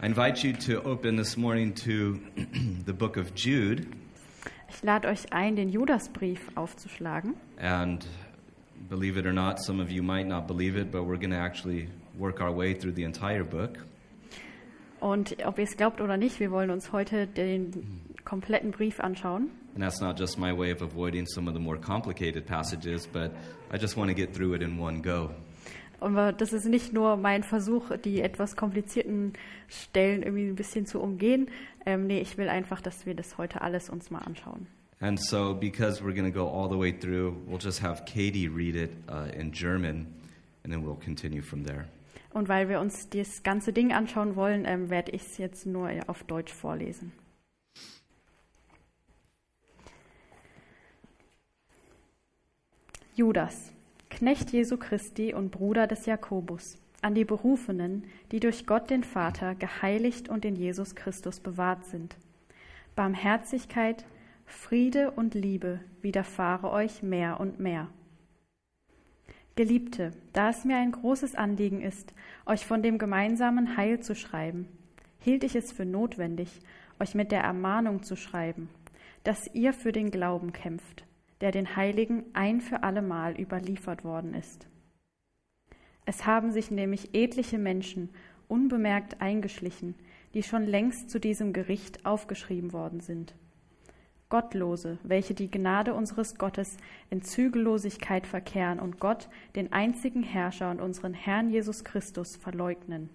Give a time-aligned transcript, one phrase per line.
[0.00, 2.20] I invite you to open this morning to
[2.86, 3.84] the book of Jude.
[4.68, 7.34] Ich lade euch ein, den Judasbrief aufzuschlagen.
[7.60, 8.06] And
[8.88, 11.36] believe it or not, some of you might not believe it, but we're going to
[11.36, 13.78] actually work our way through the entire book.
[15.00, 19.50] Und ob ihr es glaubt oder nicht, wir wollen uns heute den kompletten Brief anschauen.
[19.74, 23.32] And that's not just my way of avoiding some of the more complicated passages, but
[23.72, 25.32] I just want to get through it in one go.
[26.00, 29.32] Und das ist nicht nur mein Versuch, die etwas komplizierten
[29.66, 31.48] Stellen irgendwie ein bisschen zu umgehen.
[31.86, 34.66] Ähm, nee, ich will einfach, dass wir das heute alles uns mal anschauen.
[35.00, 38.48] And so, because we're going to go all the way through, we'll just have Katie
[38.48, 40.06] read it uh, in German,
[40.64, 41.86] and then we'll continue from there.
[42.30, 45.90] Und weil wir uns das ganze Ding anschauen wollen, ähm, werde ich es jetzt nur
[46.08, 47.12] auf Deutsch vorlesen.
[53.14, 53.72] Judas,
[54.10, 59.54] Knecht Jesu Christi und Bruder des Jakobus, an die Berufenen, die durch Gott den Vater
[59.54, 62.16] geheiligt und in Jesus Christus bewahrt sind.
[62.96, 64.04] Barmherzigkeit,
[64.46, 67.88] Friede und Liebe widerfahre euch mehr und mehr.
[69.54, 72.14] Geliebte, da es mir ein großes Anliegen ist,
[72.46, 74.68] euch von dem gemeinsamen Heil zu schreiben,
[75.20, 76.60] hielt ich es für notwendig,
[76.98, 78.68] euch mit der Ermahnung zu schreiben,
[79.22, 81.07] dass ihr für den Glauben kämpft
[81.40, 84.66] der den Heiligen ein für allemal überliefert worden ist.
[86.04, 88.10] Es haben sich nämlich etliche Menschen
[88.48, 89.94] unbemerkt eingeschlichen,
[90.34, 93.34] die schon längst zu diesem Gericht aufgeschrieben worden sind.
[94.30, 96.76] Gottlose, welche die Gnade unseres Gottes
[97.08, 103.08] in Zügellosigkeit verkehren und Gott, den einzigen Herrscher und unseren Herrn Jesus Christus, verleugnen.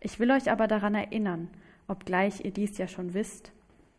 [0.00, 1.48] Ich will euch aber daran erinnern,
[1.88, 3.52] obgleich ihr dies ja schon wisst,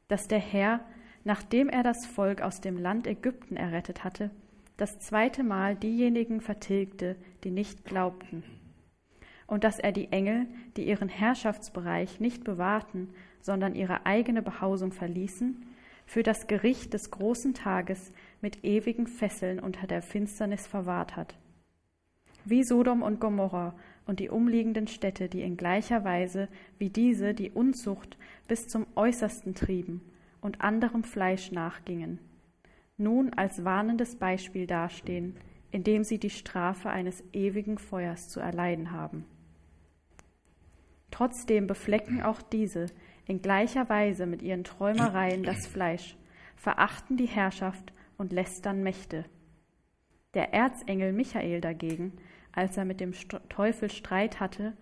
[0.09, 0.81] dass der Herr
[1.23, 4.31] nachdem er das Volk aus dem Land Ägypten errettet hatte,
[4.77, 8.43] das zweite Mal diejenigen vertilgte, die nicht glaubten.
[9.45, 15.65] Und dass er die Engel, die ihren Herrschaftsbereich nicht bewahrten, sondern ihre eigene Behausung verließen,
[16.05, 21.37] für das Gericht des großen Tages mit ewigen Fesseln unter der Finsternis verwahrt hat.
[22.45, 23.73] Wie Sodom und Gomorra
[24.05, 28.17] und die umliegenden Städte, die in gleicher Weise wie diese die Unzucht
[28.48, 30.02] bis zum Äußersten trieben
[30.43, 32.20] und anderem Fleisch nachgingen,
[32.98, 35.36] nun als warnendes Beispiel dastehen,
[35.71, 39.26] indem sie die Strafe eines ewigen Feuers zu erleiden haben.
[41.09, 42.87] Trotzdem beflecken auch diese
[43.26, 46.17] in gleicher Weise mit ihren Träumereien das Fleisch,
[46.55, 49.25] verachten die Herrschaft und lästern Mächte.
[50.33, 52.14] Der Erzengel Michael dagegen,
[52.52, 53.14] als er mit dem
[53.49, 54.73] Teufel Streit hatte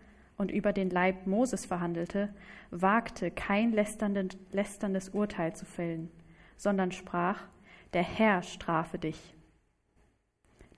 [0.42, 2.34] und über den Leib Moses verhandelte,
[2.72, 6.10] wagte kein lästerndes Urteil zu fällen,
[6.58, 7.44] sondern sprach,
[7.94, 9.36] der Herr strafe dich.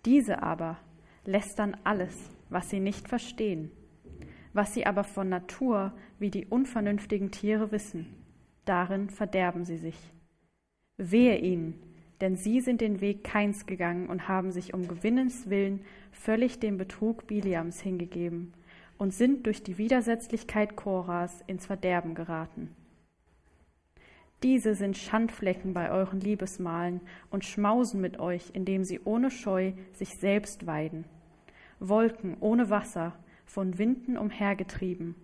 [0.03, 0.77] Diese aber
[1.23, 3.71] lästern alles, was sie nicht verstehen,
[4.51, 8.13] was sie aber von Natur wie die unvernünftigen Tiere wissen,
[8.65, 9.97] darin verderben sie sich.
[10.97, 11.81] Wehe ihnen,
[12.19, 16.77] denn sie sind den Weg Keins gegangen und haben sich um Gewinnens willen völlig dem
[16.77, 18.53] Betrug Biliams hingegeben
[18.97, 22.75] und sind durch die Widersetzlichkeit Koras ins Verderben geraten.
[24.43, 26.99] Diese sind Schandflecken bei euren Liebesmalen
[27.31, 31.05] und schmausen mit euch, indem sie ohne Scheu sich selbst weiden.
[31.79, 33.13] Wolken ohne Wasser,
[33.45, 35.15] von Winden umhergetrieben,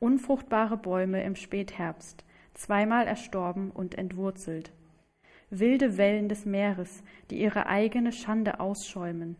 [0.00, 2.24] unfruchtbare Bäume im Spätherbst,
[2.54, 4.72] zweimal erstorben und entwurzelt.
[5.50, 9.36] Wilde Wellen des Meeres, die ihre eigene Schande ausschäumen,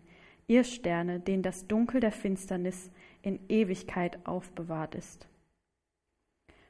[0.46, 2.90] ihr Sterne, denen das Dunkel der Finsternis
[3.22, 5.28] in Ewigkeit aufbewahrt ist.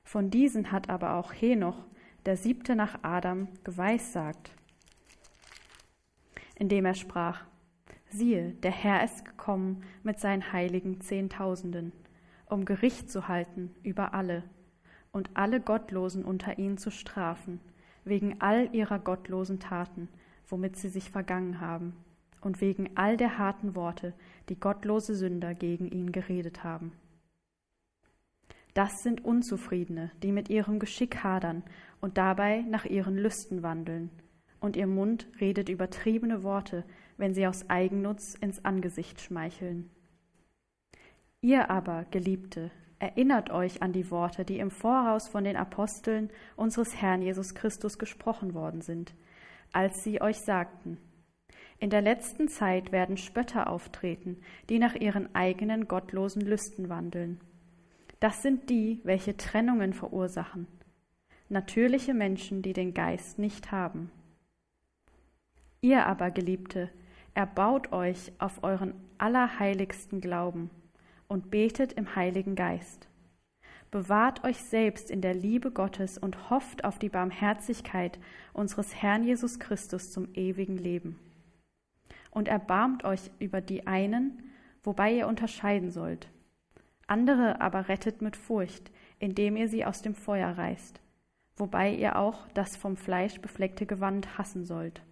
[0.04, 1.84] Von diesen hat aber auch Henoch,
[2.24, 4.50] der siebte nach Adam, geweissagt,
[6.56, 7.44] indem er sprach,
[8.08, 11.92] siehe, der Herr ist gekommen mit seinen heiligen Zehntausenden,
[12.46, 14.42] um Gericht zu halten über alle
[15.12, 17.60] und alle Gottlosen unter ihnen zu strafen,
[18.04, 20.08] wegen all ihrer gottlosen Taten,
[20.48, 21.94] womit sie sich vergangen haben
[22.40, 24.14] und wegen all der harten Worte,
[24.48, 26.92] die gottlose Sünder gegen ihn geredet haben.
[28.74, 31.64] Das sind Unzufriedene, die mit ihrem Geschick hadern
[32.00, 34.10] und dabei nach ihren Lüsten wandeln,
[34.60, 36.84] und ihr Mund redet übertriebene Worte,
[37.16, 39.90] wenn sie aus Eigennutz ins Angesicht schmeicheln.
[41.40, 46.96] Ihr aber, Geliebte, erinnert euch an die Worte, die im Voraus von den Aposteln unseres
[46.96, 49.14] Herrn Jesus Christus gesprochen worden sind,
[49.72, 50.98] als sie euch sagten,
[51.80, 54.38] in der letzten Zeit werden Spötter auftreten,
[54.68, 57.40] die nach ihren eigenen gottlosen Lüsten wandeln.
[58.20, 60.66] Das sind die, welche Trennungen verursachen.
[61.48, 64.10] Natürliche Menschen, die den Geist nicht haben.
[65.80, 66.90] Ihr aber, Geliebte,
[67.34, 70.70] erbaut euch auf euren allerheiligsten Glauben
[71.28, 73.06] und betet im Heiligen Geist.
[73.92, 78.18] Bewahrt euch selbst in der Liebe Gottes und hofft auf die Barmherzigkeit
[78.52, 81.18] unseres Herrn Jesus Christus zum ewigen Leben.
[82.30, 84.42] Und erbarmt euch über die einen,
[84.82, 86.28] wobei ihr unterscheiden sollt.
[87.06, 91.00] Andere aber rettet mit Furcht, indem ihr sie aus dem Feuer reißt,
[91.56, 95.02] wobei ihr auch das vom Fleisch befleckte Gewand hassen sollt.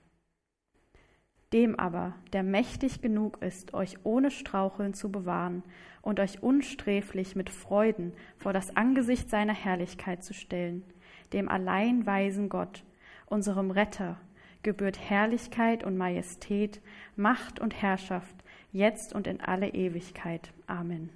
[1.53, 5.63] Dem aber, der mächtig genug ist, euch ohne Straucheln zu bewahren
[6.03, 10.85] und euch unsträflich mit Freuden vor das Angesicht seiner Herrlichkeit zu stellen,
[11.33, 12.85] dem allein weisen Gott,
[13.27, 14.19] unserem Retter,
[14.67, 16.81] gebührt Herrlichkeit und Majestät,
[17.15, 18.35] Macht und Herrschaft,
[18.73, 20.51] jetzt und in alle Ewigkeit.
[20.67, 21.09] Amen.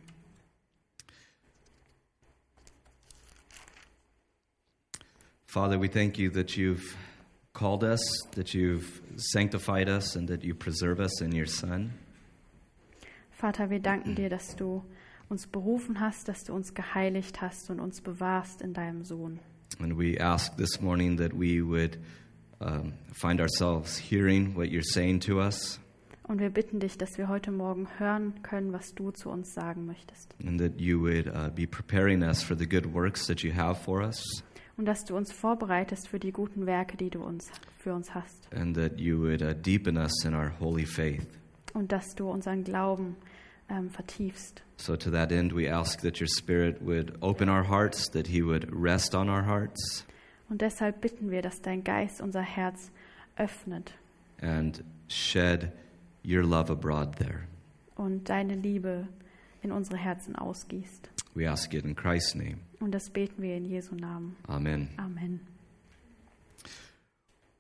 [5.46, 6.94] Father, we thank you that you've
[7.52, 8.00] called us,
[8.36, 11.92] that you've sanctified us, and that you preserve us in your Son.
[13.32, 14.84] Vater, wir danken dir, dass du
[15.28, 19.40] uns berufen hast, dass du uns geheiligt hast und uns bewahrst in deinem Sohn.
[19.80, 21.98] And we ask this morning that we would
[22.60, 25.80] um, find ourselves hearing what you're saying to us,
[26.24, 29.86] Und wir bitten dich, dass wir heute Morgen hören können, was du zu uns sagen
[29.86, 30.34] möchtest.
[30.46, 33.80] and that you would uh, be preparing us for the good works that you have
[33.82, 34.22] for us,
[34.76, 38.46] Und dass du uns vorbereitest für die guten Werke, die du uns für uns hast.
[38.54, 41.26] and that you would uh, deepen us in our holy faith.
[41.74, 43.16] Und dass du unseren Glauben
[43.68, 44.62] ähm, vertiefst.
[44.76, 48.42] So, to that end, we ask that your Spirit would open our hearts, that He
[48.42, 50.04] would rest on our hearts,
[50.50, 52.90] Und deshalb bitten wir, dass dein Geist unser Herz
[53.36, 53.94] öffnet
[54.42, 55.72] and shed
[56.24, 57.46] your love abroad there.
[57.96, 59.06] und deine Liebe
[59.62, 61.08] in unsere Herzen ausgießt.
[61.34, 62.58] We ask it in Christ's name.
[62.80, 64.36] Und das beten wir in Jesu Namen.
[64.48, 64.88] Amen.
[64.96, 65.40] Amen.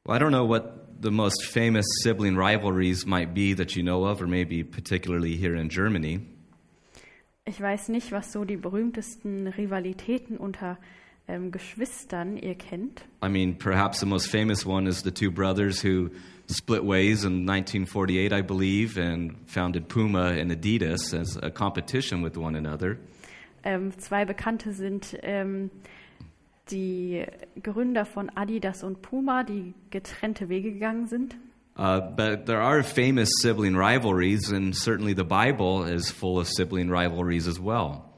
[0.04, 4.04] Well, I don't know what the most famous sibling rivalries might be that you know
[4.06, 6.20] of, or maybe particularly here in Germany.
[7.44, 10.78] Ich weiß nicht, was so die berühmtesten Rivalitäten unter
[11.30, 13.04] ähm, Geschwistern ihr kennt.
[13.22, 16.10] I mean, perhaps the most famous one is the two brothers who
[16.46, 22.36] split ways in 1948, I believe, and founded Puma and Adidas as a competition with
[22.36, 22.98] one another.
[23.62, 25.70] Ähm, zwei Bekannte sind ähm,
[26.70, 27.24] die
[27.62, 31.36] Gründer von Adidas und Puma, die getrennte Wege gegangen sind.
[31.76, 36.90] Uh, but there are famous sibling rivalries, and certainly the Bible is full of sibling
[36.90, 38.09] rivalries as well.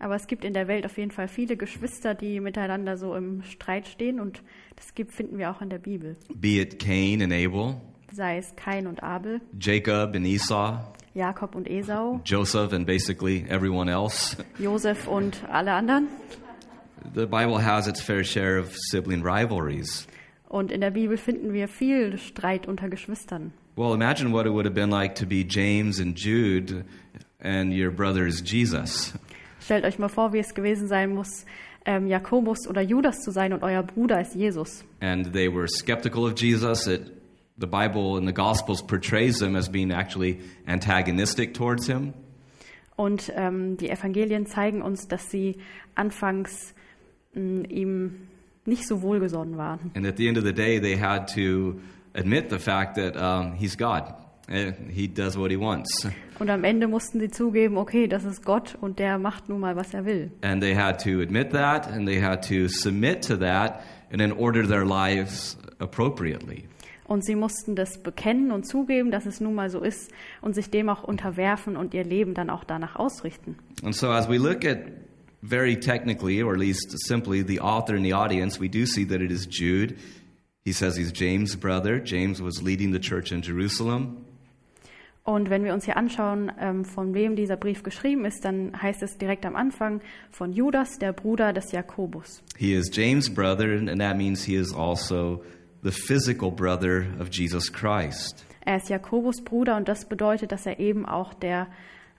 [0.00, 3.42] Aber es gibt in der Welt auf jeden Fall viele Geschwister, die miteinander so im
[3.42, 4.42] Streit stehen und
[4.76, 6.16] das gibt, finden wir auch in der Bibel.
[6.34, 7.76] Be it Cain and Abel,
[8.10, 10.78] Sei es Kain und Abel, Jacob and Esau,
[11.12, 14.36] Jakob und Esau, Joseph and basically everyone else.
[14.58, 16.08] Josef und alle anderen.
[17.14, 20.08] The Bible has its fair share of sibling rivalries.
[20.48, 23.52] Und in der Bibel finden wir viel Streit unter Geschwistern.
[23.76, 26.84] Well, imagine what it would have been like to be James and Jude
[27.38, 29.12] and your brother is Jesus.
[29.70, 31.46] Stellt euch mal vor, wie es gewesen sein muss,
[31.84, 34.84] ähm, Jakobus oder Judas zu sein und euer Bruder ist Jesus.
[34.98, 36.88] And they were skeptical of Jesus.
[36.88, 37.12] It,
[37.56, 42.14] the Bible and the Gospels portrays them as being actually antagonistic towards him.
[42.96, 45.58] Und ähm, die Evangelien zeigen uns, dass sie
[45.94, 46.74] anfangs
[47.34, 48.26] mh, ihm
[48.66, 49.92] nicht so wohlgesonnen waren.
[49.94, 51.76] And at the end of the day, they had to
[52.14, 54.02] admit the fact that um, he's God.
[54.48, 56.08] Eh, He does what he wants.
[56.40, 59.76] Und am Ende mussten sie zugeben, okay, das ist Gott und der macht nun mal,
[59.76, 60.30] was er will.
[60.40, 64.32] And they had to admit that, and they had to submit to that, and then
[64.32, 66.64] order their lives appropriately.
[67.04, 70.70] Und sie mussten das bekennen und zugeben, dass es nun mal so ist und sich
[70.70, 73.56] dem auch unterwerfen und ihr Leben dann auch danach ausrichten.
[73.82, 74.78] And so, as we look at
[75.42, 79.20] very technically, or at least simply, the author and the audience, we do see that
[79.20, 79.96] it is Jude.
[80.64, 81.98] He says he's James' brother.
[81.98, 84.19] James was leading the church in Jerusalem.
[85.22, 89.02] Und wenn wir uns hier anschauen, ähm, von wem dieser Brief geschrieben ist, dann heißt
[89.02, 90.00] es direkt am Anfang
[90.30, 92.42] von Judas, der Bruder des Jakobus.
[92.56, 95.42] He is James' brother, and that means he is also
[95.82, 98.44] the physical brother of Jesus Christ.
[98.64, 101.68] Er ist Jakobus Bruder und das bedeutet, dass er eben auch der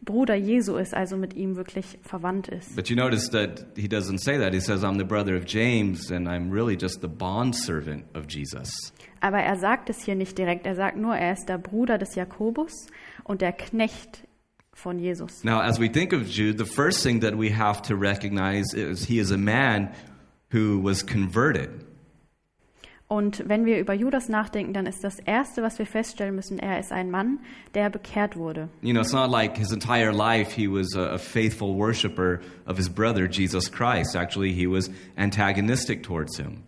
[0.04, 2.76] Bruder Jesu ist, also mit ihm wirklich verwandt ist.
[2.76, 4.54] But you notice that he doesn't say that.
[4.54, 8.72] He says, I'm the brother of James, and I'm really just the bondservant of Jesus.
[9.22, 10.66] Aber er sagt es hier nicht direkt.
[10.66, 12.88] Er sagt nur, er ist der Bruder des Jakobus
[13.24, 14.28] und der Knecht
[14.74, 15.44] von Jesus.
[15.44, 19.06] Now, as we think of Jude, the first thing that we have to recognize is
[19.06, 19.92] he is a man
[20.52, 21.70] who was converted.
[23.08, 26.80] Und wenn wir über Judas nachdenken, dann ist das Erste, was wir feststellen müssen, er
[26.80, 27.40] ist ein Mann,
[27.74, 28.70] der bekehrt wurde.
[28.82, 32.78] You know, it's not like his entire life he was a, a faithful worshiper of
[32.78, 34.16] his brother, Jesus Christ.
[34.16, 36.64] Actually, he was antagonistic towards him.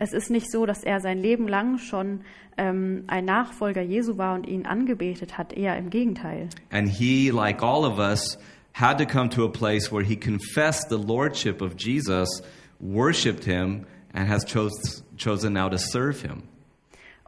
[0.00, 2.20] Es ist nicht so, dass er sein Leben lang schon
[2.56, 6.48] ähm, ein Nachfolger Jesu war und ihn angebetet hat, eher im Gegenteil.
[6.70, 8.38] And he, like all of us,
[8.72, 12.28] had to come to a place where he confessed the lordship of Jesus,
[12.78, 16.44] worshiped him, and has chose, chosen now to serve him.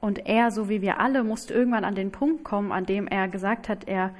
[0.00, 3.28] Und er, so wie wir alle, musste irgendwann an den Punkt kommen, an dem er
[3.28, 4.14] gesagt hat, er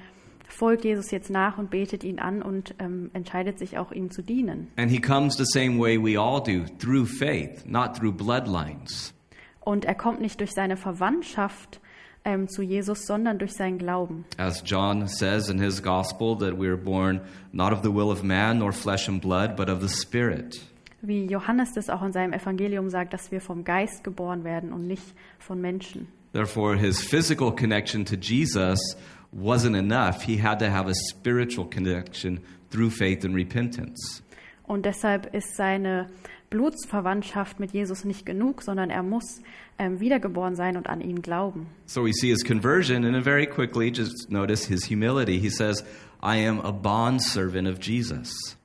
[0.53, 4.23] folgt Jesus jetzt nach und betet ihn an und ähm, entscheidet sich auch ihm zu
[4.23, 4.69] dienen.
[4.77, 9.15] And he comes the same way we all do, through faith, not through bloodlines.
[9.61, 11.81] Und er kommt nicht durch seine Verwandtschaft
[12.25, 14.25] ähm, zu Jesus, sondern durch seinen Glauben.
[14.37, 17.21] As John says in his gospel, that we are born
[17.53, 20.61] not of the will of man, nor flesh and blood, but of the Spirit.
[21.03, 24.87] Wie Johannes das auch in seinem Evangelium sagt, dass wir vom Geist geboren werden und
[24.87, 26.09] nicht von Menschen.
[26.33, 28.79] Therefore, his physical connection to Jesus
[29.33, 30.23] wasn't enough.
[30.23, 34.23] He had to have a spiritual connection through faith and repentance.
[34.65, 36.07] Und deshalb ist seine
[36.51, 39.41] Blutsverwandtschaft mit Jesus nicht genug, sondern er muss
[39.79, 41.67] ähm, wiedergeboren sein und an ihn glauben.
[41.87, 45.39] So we see his conversion, and then very quickly, just notice his humility.
[45.39, 45.85] He says,
[46.23, 48.57] I am a bondservant of Jesus.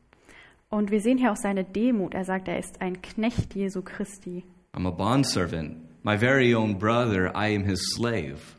[0.70, 2.14] Und wir sehen hier auch seine Demut.
[2.14, 4.44] Er sagt, er ist ein Knecht Jesu Christi.
[4.74, 5.78] I'm a bondservant.
[6.04, 8.58] My very own brother, I am his slave.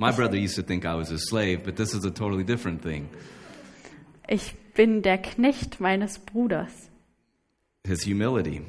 [0.00, 2.82] My brother used to think I was his slave, but this is a totally different
[2.82, 3.08] thing.
[4.28, 6.88] Ich bin der Knecht meines Bruders.
[7.84, 8.62] His humility.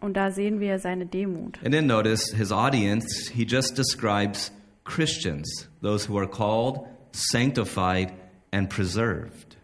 [0.00, 1.58] Und da sehen wir seine Demut.
[1.64, 4.52] And then notice his audience, he just describes
[4.84, 8.12] Christians, those who are called, sanctified,
[8.52, 9.56] and preserved.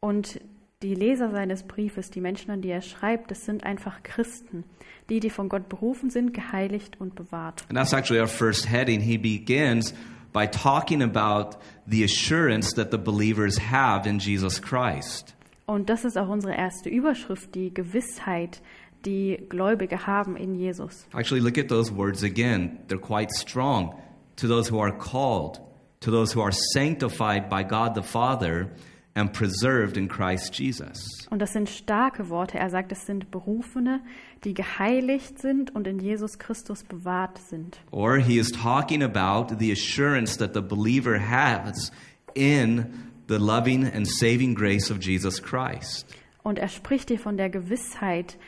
[0.00, 0.40] Und
[0.82, 4.64] die Leser seines Briefes, die Menschen, an die er schreibt, das sind einfach Christen,
[5.10, 7.64] die, die von Gott berufen sind, geheiligt und bewahrt.
[7.68, 9.00] And that's actually our first heading.
[9.02, 9.92] He begins
[10.32, 15.34] by talking about the assurance that the believers have in Jesus Christ.
[15.66, 18.62] Und das ist auch unsere erste Überschrift, die Gewissheit,
[19.04, 21.06] die Gläubige haben in Jesus.
[21.12, 22.78] Actually, look at those words again.
[22.88, 23.94] They're quite strong.
[24.36, 25.60] To those who are called,
[26.00, 28.70] to those who are sanctified by God the Father
[29.14, 31.26] and preserved in Christ Jesus.
[31.30, 32.58] Und das sind starke Worte.
[32.58, 34.00] Er sagt, es sind Berufene,
[34.44, 37.80] die geheiligt sind und in Jesus Christus bewahrt sind.
[37.90, 41.90] Or he is talking about the assurance that the believer has
[42.34, 42.86] in
[43.28, 46.06] the loving and saving grace of Jesus Christ.
[46.42, 48.38] Und er spricht hier von der Gewissheit,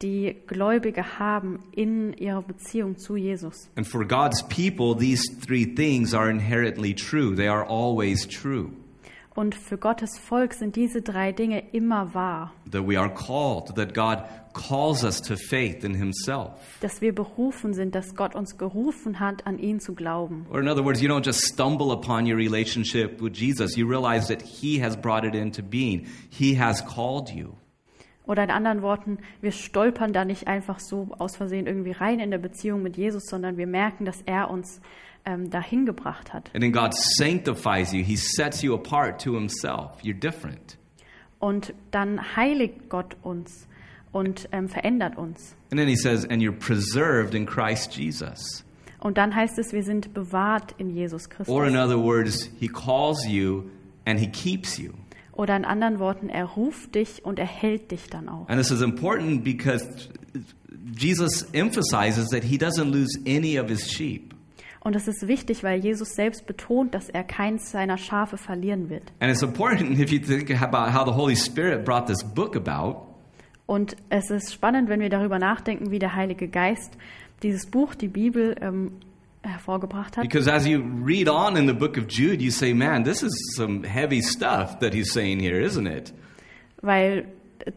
[0.00, 3.70] die Gläubige haben in ihrer Beziehung zu Jesus.
[3.76, 7.34] And for God's people, these three things are inherently true.
[7.34, 8.72] They are always true.
[9.34, 12.52] Und für Gottes Volk sind diese drei Dinge immer wahr.
[12.70, 16.50] That we are called, that God calls us to faith in Himself.
[16.80, 20.46] Dass wir berufen sind, dass Gott uns gerufen hat, an ihn zu glauben.
[20.50, 23.74] Or, in other words, you don't just stumble upon your relationship with Jesus.
[23.76, 27.54] You realize that He has brought it into being, He has called you.
[28.24, 32.30] Oder in anderen Worten, wir stolpern da nicht einfach so aus Versehen irgendwie rein in
[32.30, 34.80] der Beziehung mit Jesus, sondern wir merken, dass er uns
[35.24, 36.50] ähm, dahin gebracht hat.
[36.54, 40.02] And then God sanctifies you, He sets you apart to Himself.
[40.02, 40.78] You're different.
[41.38, 43.66] Und dann heiligt Gott uns
[44.12, 45.54] und ähm, verändert uns.
[45.70, 48.64] And then He says, and you're preserved in Christ Jesus.
[49.00, 51.52] Und dann heißt es, wir sind bewahrt in Jesus Christus.
[51.52, 53.64] Or, in other words, He calls you
[54.04, 54.92] and He keeps you.
[55.32, 58.48] Oder in anderen Worten, er ruft dich und er hält dich dann auch.
[58.48, 60.08] And this is important because
[60.96, 64.31] Jesus emphasizes that He doesn't lose any of His sheep.
[64.84, 69.12] Und es ist wichtig, weil Jesus selbst betont, dass er keins seiner Schafe verlieren wird.
[69.20, 73.06] And it's important if you think about how the Holy Spirit brought this book about.
[73.66, 76.96] Und es ist spannend, wenn wir darüber nachdenken, wie der Heilige Geist
[77.44, 78.92] dieses Buch, die Bibel, ähm,
[79.42, 80.24] hervorgebracht hat.
[80.24, 83.54] Because as you read on in the book of Jude, you say, man, this is
[83.56, 86.12] some heavy stuff that he's saying here, isn't it?
[86.80, 87.26] Weil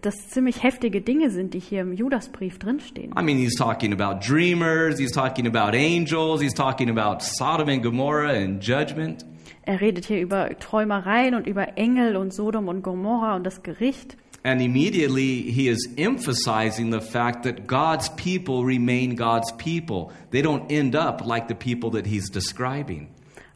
[0.01, 3.13] das ziemlich heftige Dinge sind, die hier im Judasbrief drinstehen.
[3.17, 7.83] I mean, he's talking about dreamers, he's talking about angels, he's talking about Sodom and
[7.83, 9.25] Gomorrah and judgment.
[9.63, 14.15] Er redet hier über Träumereien und über Engel und Sodom und Gomorra und das Gericht.
[14.43, 20.13] And immediately he is emphasizing the fact that God's people remain God's people.
[20.29, 23.07] They don't end up like the people that he's describing.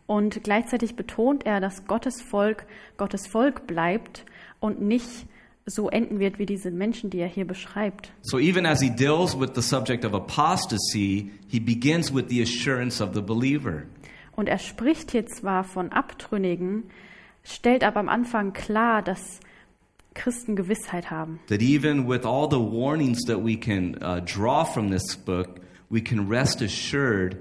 [0.07, 2.65] Und gleichzeitig betont er, dass Gottes Volk
[2.97, 4.25] Gottes Volk bleibt
[4.59, 5.27] und nicht
[5.69, 8.11] so enden wird wie diese Menschen, die er hier beschreibt.
[8.21, 13.01] So even as he deals with the subject of apostasy, he begins with the assurance
[13.01, 13.83] of the believer.
[14.35, 16.85] Und er spricht hier zwar von Abtrünnigen,
[17.43, 19.39] stellt aber am Anfang klar, dass
[20.13, 21.39] Christen Gewissheit haben.
[21.47, 26.01] That even with all the warnings that we can uh, draw from this book, we
[26.01, 27.37] can rest assured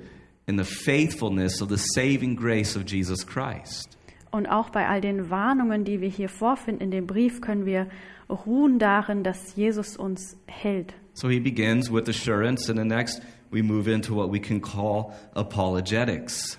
[0.46, 3.96] in the faithfulness of the saving grace of Jesus Christ.
[4.30, 7.86] Und auch bei all den Warnungen, die wir hier vorfinden in dem Brief, können wir
[8.28, 10.94] ruhen darin, dass Jesus uns hält.
[11.12, 15.12] So he begins with assurance, and the next we move into what we can call
[15.34, 16.58] apologetics.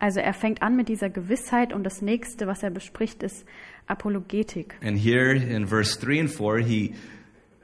[0.00, 3.44] Also er fängt an mit dieser Gewissheit und das nächste, was er bespricht, ist
[3.88, 4.76] Apologetik.
[4.82, 6.94] And here in verse 3 and 4, he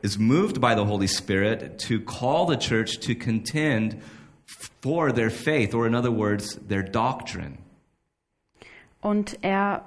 [0.02, 4.02] is moved by the Holy Spirit to call the church to contend
[4.82, 7.58] for their faith, or in other words, their doctrine.
[9.00, 9.84] Und er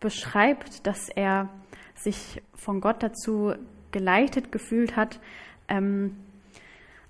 [0.00, 1.48] beschreibt, dass er
[2.02, 3.54] sich von Gott dazu
[3.90, 5.20] geleitet gefühlt hat,
[5.68, 6.16] ähm,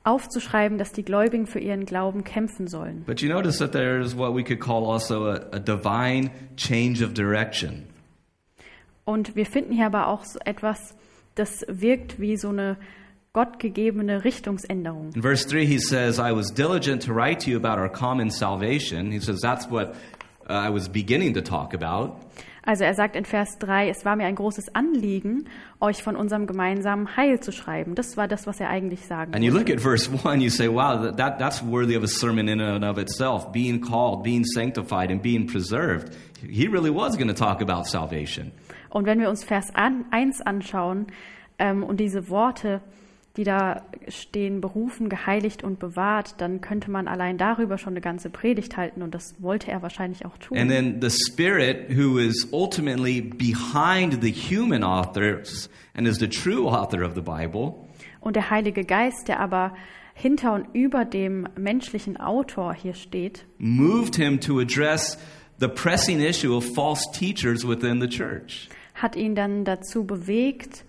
[0.04, 3.04] aufzuschreiben, dass die Gläubigen für ihren Glauben kämpfen sollen.
[3.04, 7.04] But you notice that there is what we could call also a, a divine change
[7.04, 7.84] of direction.
[9.04, 10.94] Und wir finden hier aber auch so etwas,
[11.34, 12.76] das wirkt wie so eine
[13.32, 15.12] gottgegebene Richtungsänderung.
[15.14, 18.30] In verse 3, he says, I was diligent to write to you about our common
[18.30, 19.10] salvation.
[19.10, 19.94] He says, that's what
[20.48, 22.16] uh, I was beginning to talk about.
[22.68, 25.46] Also er sagt in Vers 3, es war mir ein großes Anliegen,
[25.80, 27.94] euch von unserem gemeinsamen Heil zu schreiben.
[27.94, 30.68] Das war das, was er eigentlich sagen And you look at verse 1, you say,
[30.68, 33.50] wow, that, that, that's worthy of a sermon in and of itself.
[33.52, 36.14] Being called, being sanctified, and being preserved.
[36.46, 38.52] He really was going to talk about salvation.
[38.90, 41.06] Und wenn wir uns Vers an, 1 anschauen
[41.58, 42.82] ähm, und diese Worte,
[43.38, 48.28] die da stehen, berufen, geheiligt und bewahrt, dann könnte man allein darüber schon eine ganze
[48.28, 50.58] Predigt halten und das wollte er wahrscheinlich auch tun.
[50.58, 56.66] And then the Spirit, who is ultimately behind the human authors and is the true
[56.68, 57.74] author of the Bible,
[58.20, 59.72] Und der Heilige Geist, der aber
[60.14, 65.16] hinter und über dem menschlichen Autor hier steht, moved him to address
[65.60, 68.68] the pressing issue of false teachers within the church.
[68.94, 70.84] hat ihn dann dazu bewegt,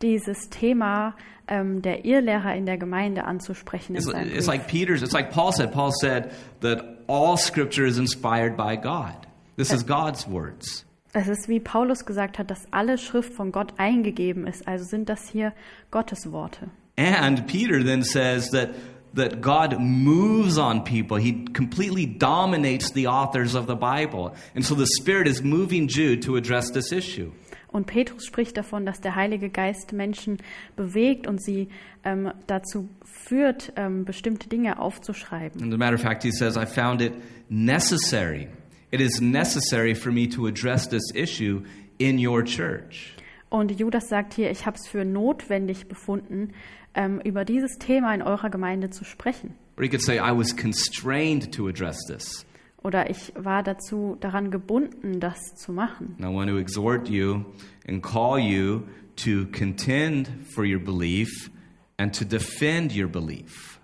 [0.00, 1.14] dieses Thema
[1.50, 3.96] ähm, der Irrlehrer in der Gemeinde anzusprechen.
[3.96, 5.72] It's, it's like Peter's, it's like Paul said.
[5.72, 6.30] Paul said
[6.60, 9.26] that all scripture is inspired by God.
[9.56, 10.86] This is God's words.
[11.12, 14.66] Es ist wie Paulus gesagt hat, dass alle Schrift von Gott eingegeben ist.
[14.68, 15.52] Also sind das hier
[15.90, 16.70] Gottes Worte.
[16.96, 18.70] And Peter then says that,
[19.14, 21.18] that God moves on people.
[21.18, 24.32] He completely dominates the authors of the Bible.
[24.54, 27.32] And so the Spirit is moving Jude to address this issue.
[27.70, 30.38] Und Petrus spricht davon, dass der Heilige Geist Menschen
[30.76, 31.68] bewegt und sie
[32.04, 35.62] ähm, dazu führt, ähm, bestimmte Dinge aufzuschreiben.
[35.62, 37.12] And as a matter of fact, he says, I found it
[37.48, 38.48] necessary.
[38.90, 41.62] It is necessary for me to address this issue
[41.98, 43.14] in your church.
[43.50, 46.52] Und Judas sagt hier, ich habe es für notwendig befunden,
[46.94, 49.54] ähm, über dieses Thema in eurer Gemeinde zu sprechen.
[49.76, 52.44] Or he could say, I was constrained to address this.
[52.82, 56.16] Oder ich war dazu daran gebunden, das zu machen.
[56.18, 57.44] And I want to exhort you
[57.86, 58.82] and call you
[59.16, 61.50] to contend for your belief
[61.98, 63.78] and to defend your belief.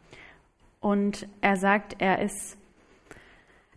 [0.80, 2.56] Und er sagt, er ist,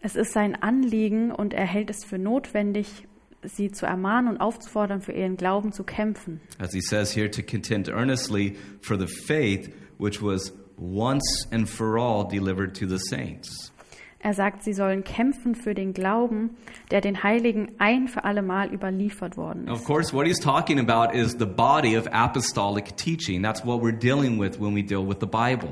[0.01, 3.07] es ist sein Anliegen und er hält es für notwendig,
[3.43, 6.39] sie zu ermahnen und aufzufordern, für ihren Glauben zu kämpfen.
[6.59, 11.97] As he says here, to contend earnestly for the faith which was once and for
[11.97, 13.73] all delivered to the saints.
[14.21, 16.51] Er sagt, sie sollen kämpfen für den Glauben,
[16.91, 19.85] der den Heiligen ein für alle Mal überliefert worden Now, of ist.
[19.85, 23.41] course, what he's talking about is the body of apostolic teaching.
[23.41, 25.69] That's what we're dealing with when we deal with the Bible.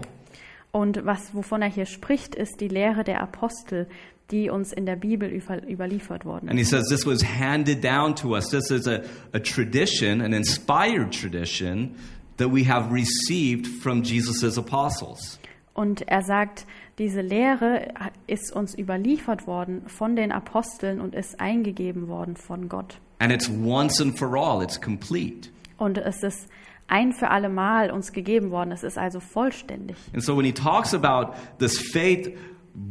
[0.71, 3.87] Und was, wovon er hier spricht, ist die Lehre der Apostel,
[4.31, 6.69] die uns in der Bibel über, überliefert worden And ist.
[6.69, 8.49] he says this was handed down to us.
[8.49, 9.01] This is a,
[9.33, 11.95] a tradition, an inspired tradition
[12.37, 15.39] that we have received from Jesus' apostles.
[15.73, 16.65] Und er sagt,
[16.97, 17.89] diese Lehre
[18.25, 22.99] ist uns überliefert worden von den Aposteln und ist eingegeben worden von Gott.
[23.19, 25.49] And it's once and for all, it's complete.
[25.77, 26.47] Und es ist
[26.87, 28.71] ein für alle Mal uns gegeben worden.
[28.71, 29.97] Es ist also vollständig.
[30.13, 32.35] And so when he talks about this faith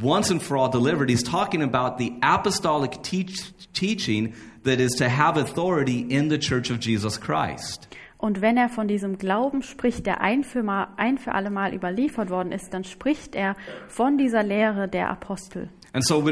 [0.01, 5.09] once and for all delivered, he's talking about the apostolic teach, teaching that is to
[5.09, 7.89] have authority in the church of Jesus Christ.
[8.19, 11.75] Und wenn er von diesem Glauben spricht, der ein für, mal, ein für alle Mal
[11.75, 13.57] überliefert worden ist, dann spricht er
[13.89, 15.69] von dieser Lehre der Apostel.
[16.01, 16.23] So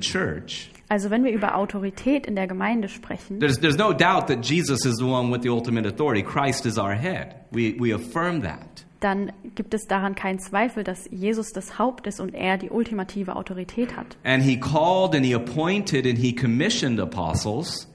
[0.00, 4.44] church, Also wenn wir über Autorität in der Gemeinde sprechen, there's, there's no doubt that
[4.44, 6.22] Jesus is the one with the ultimate authority.
[6.22, 7.34] Christ is our head.
[7.50, 8.86] We, we affirm that.
[9.00, 13.36] dann gibt es daran keinen Zweifel, dass Jesus das Haupt ist und er die ultimative
[13.36, 14.16] Autorität hat.
[14.24, 17.88] And he called and he appointed and he commissioned apostles.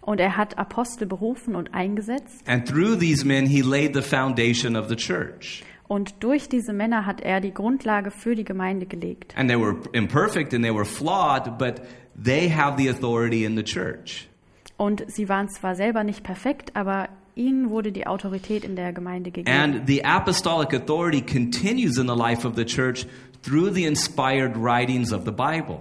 [0.00, 2.42] Und er hat Apostel berufen und eingesetzt.
[2.46, 5.62] And through these men, he laid the foundation of the church.
[5.88, 9.36] Und durch diese Männer hat er die Grundlage für die Gemeinde gelegt.
[9.36, 11.82] And they were imperfect and they were flawed, but
[12.22, 14.28] they have the authority in the church.
[14.76, 19.30] Und sie waren zwar selber nicht perfekt, aber ihnen wurde die Autorität in der Gemeinde
[19.30, 19.54] gegeben.
[19.54, 23.06] And the apostolic authority continues in the life of the church
[23.42, 25.80] through the inspired writings of the Bible.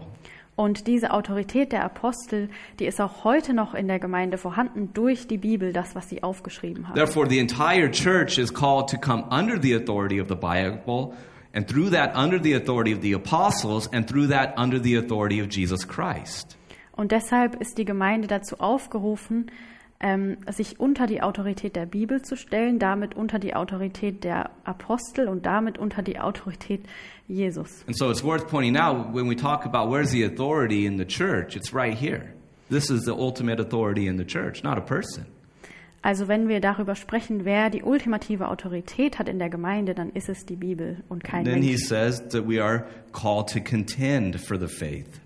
[0.59, 5.25] Und diese Autorität der Apostel, die ist auch heute noch in der Gemeinde vorhanden durch
[5.25, 6.95] die Bibel, das, was sie aufgeschrieben haben.
[6.95, 11.13] Therefore, the entire church is called to come under the authority of the Bible,
[11.53, 15.41] and through that, under the authority of the apostles, and through that, under the authority
[15.41, 16.57] of Jesus Christ.
[16.91, 19.49] Und deshalb ist die Gemeinde dazu aufgerufen,
[20.01, 25.27] ähm, sich unter die Autorität der Bibel zu stellen, damit unter die Autorität der Apostel
[25.27, 26.81] und damit unter die Autorität
[27.27, 27.83] Jesus.
[27.85, 31.05] And so it's worth pointing out when we talk about where's the authority in the
[31.05, 32.33] church, it's right here.
[32.69, 35.25] This is the ultimate authority in the church, not a person.
[36.01, 40.29] Also wenn wir darüber sprechen, wer die ultimative Autorität hat in der Gemeinde, dann ist
[40.29, 41.87] es die Bibel und kein Then he Mensch.
[41.87, 45.19] says that we are called to contend for the faith.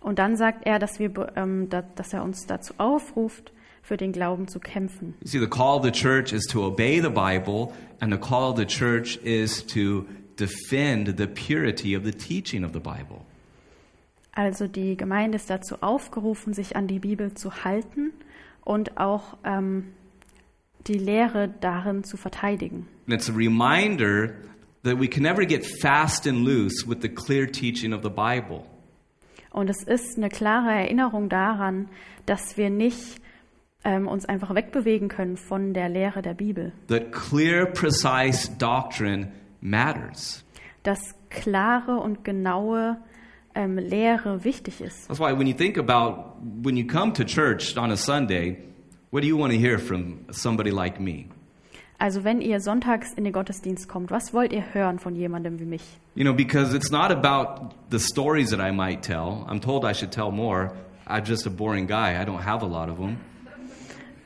[0.00, 4.12] Und dann sagt er, dass, wir, ähm, da, dass er uns dazu aufruft, für den
[4.12, 5.14] Glauben zu kämpfen.
[5.20, 8.50] You see, the call of the church is to obey the Bible, and the call
[8.50, 13.24] of the church is to defend the purity of the teaching of the Bible.
[14.32, 18.12] Also die Gemeinde ist dazu aufgerufen, sich an die Bibel zu halten
[18.64, 19.88] und auch ähm,
[20.86, 22.86] die Lehre darin zu verteidigen.
[23.06, 24.34] And it's a reminder
[24.84, 28.64] that we can never get fast and loose with the clear teaching of the Bible.
[29.50, 31.88] Und es ist eine klare Erinnerung daran,
[32.26, 33.19] dass wir nicht
[33.84, 36.72] ähm, uns einfach wegbewegen können von der Lehre der Bibel.
[36.88, 40.44] That clear, precise doctrine matters.
[40.82, 42.98] Dass klare und genaue
[43.54, 45.08] ähm, Lehre wichtig ist.
[45.08, 48.58] That's why when you think about when you come to church on a Sunday,
[49.10, 51.26] what do you want to hear from somebody like me?
[51.98, 55.66] Also wenn ihr sonntags in den Gottesdienst kommt, was wollt ihr hören von jemandem wie
[55.66, 55.82] mich?
[56.14, 59.46] You know, because it's not about the stories that I might tell.
[59.48, 60.72] I'm told I should tell more.
[61.06, 62.18] I'm just a boring guy.
[62.18, 63.18] I don't have a lot of them.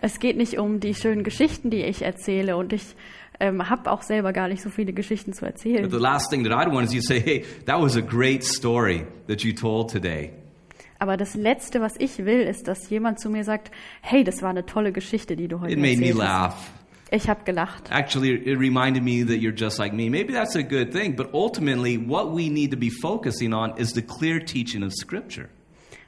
[0.04, 2.94] Es geht nicht um die schönen Geschichten, die ich erzähle und ich
[3.40, 5.90] ähm, habe auch selber gar nicht so viele Geschichten zu But erzählen.
[5.90, 9.06] the last thing that I'd want is you say, hey, that was a great story
[9.28, 10.30] that you told today.
[10.98, 13.70] Aber das Letzte, was ich will, ist, dass jemand zu mir sagt,
[14.02, 16.18] hey, das war eine tolle Geschichte, die du heute It made me erzählt hast.
[16.18, 16.70] laugh.
[17.10, 17.90] Ich habe gelacht.
[17.90, 20.10] Actually, it reminded me that you're just like me.
[20.10, 23.94] Maybe that's a good thing, but ultimately, what we need to be focusing on is
[23.94, 25.48] the clear teaching of Scripture.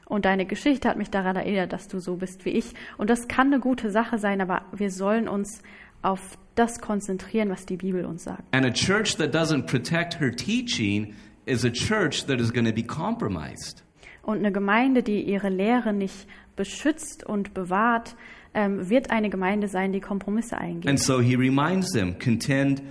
[0.06, 2.74] Und deine Geschichte hat mich daran erinnert, dass du so bist wie ich.
[2.96, 5.62] Und das kann eine gute Sache sein, aber wir sollen uns
[6.02, 8.42] auf das konzentrieren, was die Bibel uns sagt.
[8.54, 11.14] And a church that doesn't protect her teaching
[11.44, 13.82] is a church that is going to be compromised.
[14.22, 18.16] Und eine Gemeinde, die ihre Lehre nicht beschützt und bewahrt,
[18.54, 20.88] ähm, wird eine Gemeinde sein, die Kompromisse eingeht.
[20.88, 22.82] And so he reminds them contend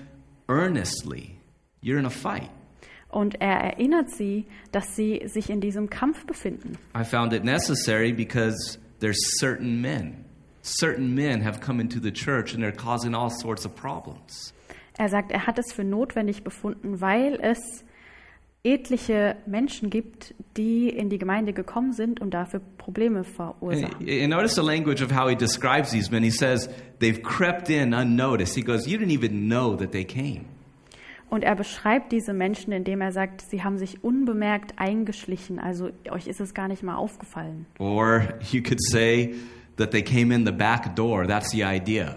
[0.47, 1.37] earnestly.
[1.81, 2.49] You're in a fight.
[3.15, 6.77] Und er erinnert sie, dass sie sich in diesem Kampf befinden.
[6.93, 10.25] I found it necessary because there's certain men.
[10.61, 14.53] Certain men have come into the church and they're causing all sorts of problems.
[14.97, 17.85] Er sagt, er hat es für notwendig befunden, weil es
[18.63, 24.09] etliche Menschen gibt, die in die Gemeinde gekommen sind und dafür Probleme And, verursachen.
[24.09, 26.23] and notice the language of how he describes these men.
[26.23, 26.67] He says
[26.99, 28.55] they've crept in unnoticed.
[28.55, 30.47] He goes, You didn't even know that they came.
[31.29, 35.59] Und er beschreibt diese Menschen, indem er sagt, sie haben sich unbemerkt eingeschlichen.
[35.59, 37.65] Also euch ist es gar nicht mal aufgefallen.
[37.79, 39.33] Or you could say
[39.77, 41.25] that they came in the back door.
[41.27, 42.15] That's the idea.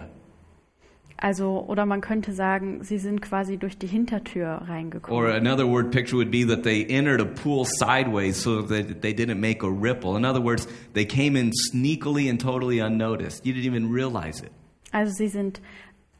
[1.21, 5.31] Also, oder man könnte sagen, sie sind quasi durch die Hintertür Or reingekommen.
[5.35, 9.39] another word picture would be that they entered a pool sideways so that they didn't
[9.41, 10.15] make a ripple.
[10.15, 13.45] In other words, they came in sneakily and totally unnoticed.
[13.45, 14.51] You didn't even realize it.
[14.93, 15.59] Also sie sind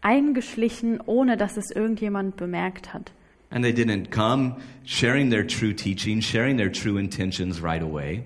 [0.01, 3.11] eingeschlichen, ohne dass es irgendjemand bemerkt hat.
[3.51, 8.23] And they didn't come sharing their true teaching, sharing their true intentions right away.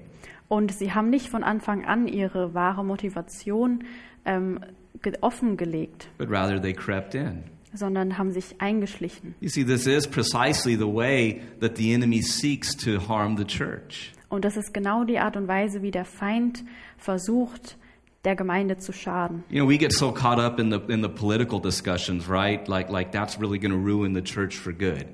[0.50, 3.86] Und sie haben nicht von Anfang an ihre wahre Motivation
[4.26, 4.60] ähm,
[5.02, 7.44] ge- offengelegt, but rather they crept in.
[7.74, 9.34] sondern haben sich eingeschlichen.
[9.40, 14.12] You see, this is precisely the way that the enemy seeks to harm the church.
[14.30, 16.64] Und das ist genau die Art und Weise, wie der Feind
[16.98, 17.78] versucht,
[18.24, 19.44] der Gemeinde zu schaden.
[19.50, 22.68] You know, we get so caught up in the in the political discussions, right?
[22.68, 25.06] Like like that's really going to ruin the church for good.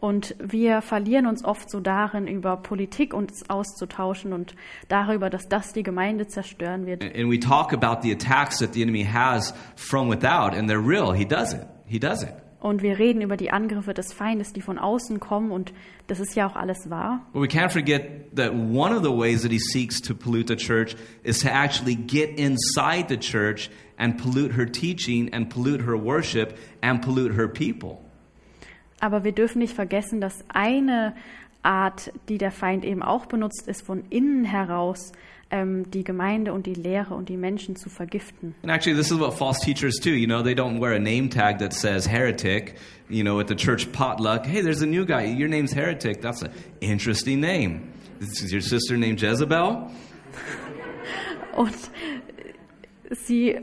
[0.00, 4.54] Und wir verlieren uns oft so darin, über Politik uns auszutauschen und
[4.86, 7.02] darüber, dass das die Gemeinde zerstören wird.
[7.02, 10.78] And, and we talk about the attacks that the enemy has from without, and they're
[10.78, 11.12] real.
[11.12, 11.66] He does it.
[11.86, 12.34] He does it.
[12.60, 15.52] Und wir reden über die Angriffe des Feindes, die von außen kommen.
[15.52, 15.72] Und
[16.08, 17.24] das ist ja auch alles wahr.
[17.32, 20.56] But we can't forget that one of the ways that he seeks to pollute the
[20.56, 25.96] church is to actually get inside the church and pollute her teaching and pollute her
[25.96, 27.98] worship and pollute her people.
[29.00, 31.14] Aber wir dürfen nicht vergessen, dass eine
[31.62, 35.12] Art, die der Feind eben auch benutzt, ist von innen heraus
[35.50, 38.54] ähm, die Gemeinde und die Lehre und die Menschen zu vergiften.
[38.62, 40.10] And actually, this is what false teachers do.
[40.10, 42.76] You know, they don't wear a name tag that says heretic,
[43.08, 44.46] you know, at the church potluck.
[44.46, 45.24] Hey, there's a new guy.
[45.24, 46.20] Your name's heretic.
[46.20, 47.92] That's an interesting name.
[48.20, 49.90] Is your sister named Jezebel?
[51.56, 51.74] Und
[53.26, 53.56] sie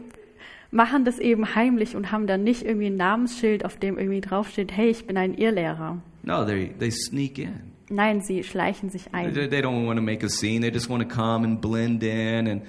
[0.71, 4.75] machen das eben heimlich und haben dann nicht irgendwie ein Namensschild, auf dem irgendwie draufsteht,
[4.75, 6.01] hey, ich bin ein Irrlehrer.
[6.23, 7.74] No, they, they sneak in.
[7.95, 9.33] Nein, sie schleichen sich They, ein.
[9.33, 10.61] they don't want to make a scene.
[10.61, 12.47] They just want to come and blend in.
[12.47, 12.61] And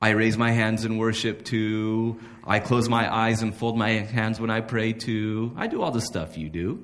[0.00, 2.16] I raise my hands in worship too.
[2.46, 5.52] I close my eyes and fold my hands when I pray too.
[5.56, 6.78] I do all the stuff you do.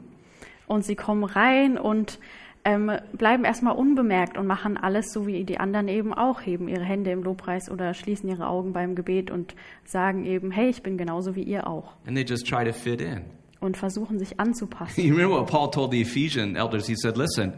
[0.67, 2.19] Und sie kommen rein und
[2.65, 6.85] ähm, bleiben erstmal unbemerkt und machen alles so, wie die anderen eben auch, heben ihre
[6.85, 10.99] Hände im Lobpreis oder schließen ihre Augen beim Gebet und sagen eben, hey, ich bin
[10.99, 11.95] genauso wie ihr auch.
[12.07, 13.23] And they just try to fit in.
[13.61, 15.05] Und versuchen sich anzupassen.
[15.05, 16.87] You remember what Paul told the Ephesian elders?
[16.87, 17.55] He said, Listen,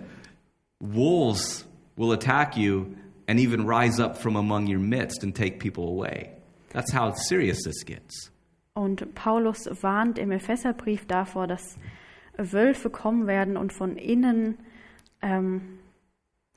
[0.81, 2.97] wolves will attack you
[3.29, 6.31] and even rise up from among your midst and take people away.
[6.73, 8.31] That's how serious this gets.
[8.73, 11.77] Und Paulus warnt im Epheserbrief davor, dass
[12.39, 14.59] Wölfe kommen werden und von innen
[15.21, 15.80] ähm,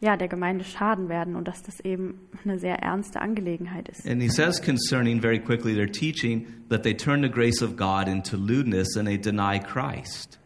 [0.01, 4.07] ja, der Gemeinde schaden werden und dass das eben eine sehr ernste Angelegenheit ist.
[4.07, 8.07] And he says concerning very quickly their teaching that they turn the grace of God
[8.07, 10.39] into lewdness and they deny Christ.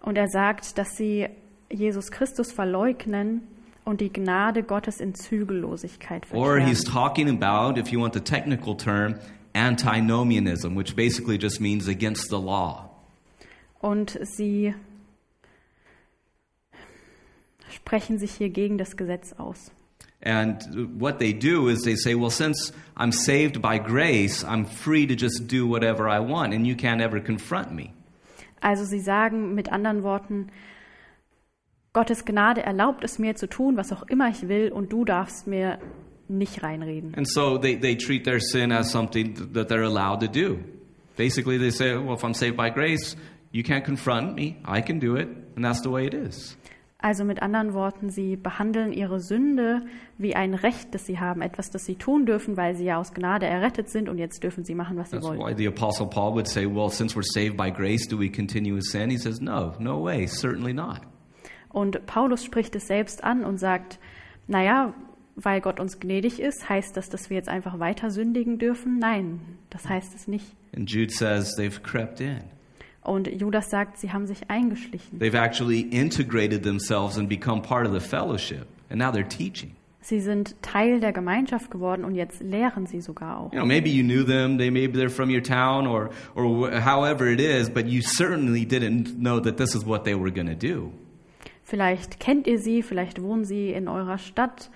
[0.00, 1.26] Und er sagt, dass sie
[1.70, 3.42] Jesus Christus verleugnen
[3.84, 6.92] und die Gnade Gottes in Zügellosigkeit Or he's verkehren.
[6.92, 9.16] talking about, if you want the technical term,
[9.54, 12.90] antinomianism, which basically just means against the law.
[13.80, 14.74] Und sie
[17.74, 19.70] sprechen sich hier gegen das Gesetz aus.
[20.24, 20.62] And
[20.98, 25.14] what they do is they say, well, since I'm saved by grace, I'm free to
[25.14, 27.92] just do whatever I want, and you can't ever confront me.
[28.62, 30.50] Also sie sagen mit anderen Worten,
[31.92, 35.46] Gottes Gnade erlaubt es mir zu tun, was auch immer ich will, und du darfst
[35.46, 35.78] mir
[36.26, 37.14] nicht reinreden.
[37.14, 40.58] And so they, they treat their sin as something that they're allowed to do.
[41.16, 43.14] Basically, they say, well, if I'm saved by grace,
[43.52, 44.56] you can't confront me.
[44.64, 45.28] I can do it.
[45.54, 46.56] And that's the way it is.
[47.04, 49.82] Also mit anderen Worten, sie behandeln ihre Sünde
[50.16, 53.12] wie ein Recht, das sie haben, etwas, das sie tun dürfen, weil sie ja aus
[53.12, 55.38] Gnade errettet sind und jetzt dürfen sie machen, was sie That's wollen.
[55.38, 58.76] why the Apostle Paul would say, well, since we're saved by grace, do we continue
[58.76, 59.10] in sin?
[59.10, 61.02] He says, no, no way, certainly not.
[61.68, 63.98] Und Paulus spricht es selbst an und sagt,
[64.46, 64.94] naja,
[65.36, 68.98] weil Gott uns gnädig ist, heißt das, dass wir jetzt einfach weiter sündigen dürfen?
[68.98, 70.46] Nein, das heißt es nicht.
[70.74, 72.53] And Jude says they've crept in.
[73.04, 75.18] Und Judas sagt, sie haben sich eingeschlichen.
[75.18, 78.66] They've actually integrated themselves and become part of the fellowship.
[78.88, 79.76] And now they're teaching.
[80.00, 83.52] Sie sind Teil der Gemeinschaft geworden und jetzt lehren sie sogar auch.
[83.52, 87.26] You know, maybe you knew them, they maybe they're from your town or or however
[87.26, 90.54] it is, but you certainly didn't know that this is what they were going to
[90.54, 90.92] do.
[91.62, 94.70] Vielleicht kennt ihr sie, vielleicht wohnen sie in eurer Stadt,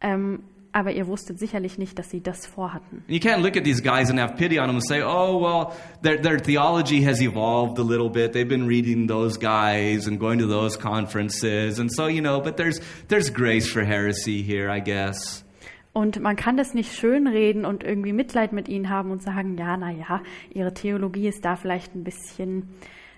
[0.00, 3.04] ähm, aber ihr wusstet sicherlich nicht, dass sie das vorhatten.
[3.08, 5.72] You can't look at these guys and have pity on them and say, "Oh, well,
[6.02, 8.32] their their theology has evolved a little bit.
[8.32, 12.56] They've been reading those guys and going to those conferences, and so you know, but
[12.56, 15.44] there's there's grace for heresy here, I guess."
[15.92, 19.76] Und man kann das nicht schönreden und irgendwie Mitleid mit ihnen haben und sagen, ja,
[19.76, 20.22] naja,
[20.54, 22.68] ihre Theologie ist da vielleicht ein bisschen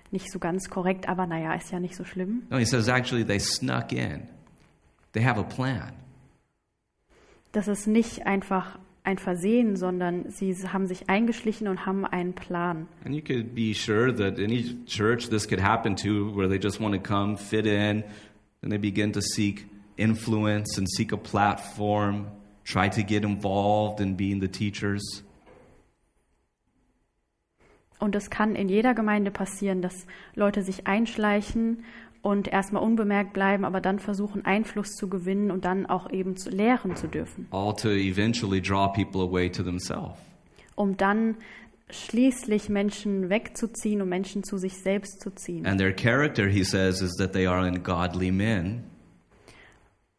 [0.09, 2.43] nicht so ganz korrekt, aber naja, ist ja nicht so schlimm.
[2.49, 4.27] No, he says actually they snuck in.
[5.13, 5.93] They have a plan.
[7.53, 12.87] Das ist nicht einfach ein Versehen, sondern sie haben sich eingeschlichen und haben einen Plan.
[13.05, 16.81] And you could be sure that any church this could happen to, where they just
[16.81, 18.03] want to come, fit in,
[18.61, 22.27] and they begin to seek influence and seek a platform,
[22.65, 25.23] try to get involved in being the teachers.
[27.99, 31.85] Und es kann in jeder Gemeinde passieren, dass Leute sich einschleichen
[32.23, 36.49] und erstmal unbemerkt bleiben, aber dann versuchen, Einfluss zu gewinnen und dann auch eben zu
[36.49, 40.17] lehren zu dürfen, all to eventually draw people away to themselves.
[40.75, 41.35] um dann
[41.89, 45.67] schließlich Menschen wegzuziehen und Menschen zu sich selbst zu ziehen.
[45.67, 48.83] And their character, he says, is that they are ungodly men.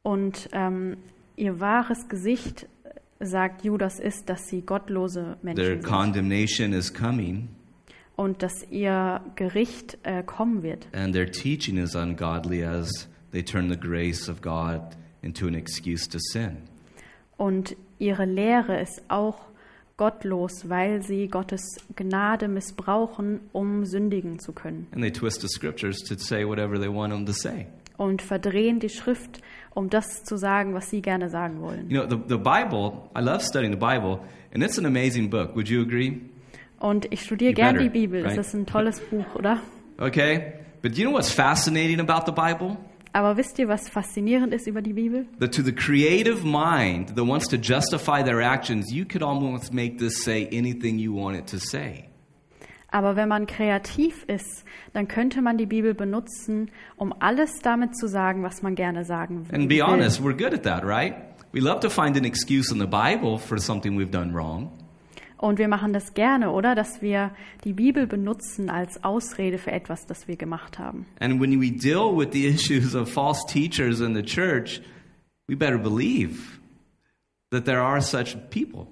[0.03, 0.99] Und ähm,
[1.37, 6.93] ihr wahres Gesicht, äh, sagt Judas, ist, dass sie gottlose Their Menschen sind condemnation is
[6.93, 7.49] coming,
[8.17, 10.87] und dass ihr Gericht äh, kommen wird.
[10.93, 14.81] and their teaching is ungodly as they turn the grace of God
[15.23, 16.59] into an excuse to sin.
[17.37, 19.39] Und ihre Lehre ist auch
[19.97, 21.63] gottlos, weil sie Gottes
[21.97, 24.87] Gnade missbrauchen, um sündigen zu können.
[24.93, 27.67] And they twist the scriptures to say whatever they want them to say.
[27.97, 29.41] Und verdrehen die Schrift,
[29.73, 31.89] um das zu sagen, was sie gerne sagen wollen.
[31.89, 34.19] You know, the, the Bible, I love studying the Bible,
[34.53, 35.55] and it's an amazing book.
[35.55, 36.21] Would you agree?
[36.85, 38.23] Und ich studiere You gern better, die Bibel.
[38.23, 38.41] Das right?
[38.41, 39.59] ist ein tolles Buch, oder?
[39.97, 40.53] Okay?
[40.83, 42.77] But you know what's fascinating about the Bible?
[43.15, 45.25] Aber wisst ihr, was faszinierend ist über die Bibel?
[45.41, 49.97] That to the creative mind that wants to justify their actions, you could almost make
[49.97, 52.05] this say anything you want it to say.
[52.91, 58.09] Aber wenn man kreativ ist, dann könnte man die Bibel benutzen, um alles damit zu
[58.09, 59.59] sagen, was man gerne sagen will.
[59.59, 61.15] And be honest, we're good at that, right?
[61.53, 64.71] We love to find an excuse in the Bible for something we've done wrong.
[65.37, 66.75] Und wir machen das gerne, oder?
[66.75, 67.33] Dass wir
[67.65, 71.07] die Bibel benutzen als Ausrede für etwas, das wir gemacht haben.
[71.21, 74.81] And when we deal with the issues of false teachers in the church,
[75.49, 76.61] we better believe
[77.51, 78.87] that there are such people.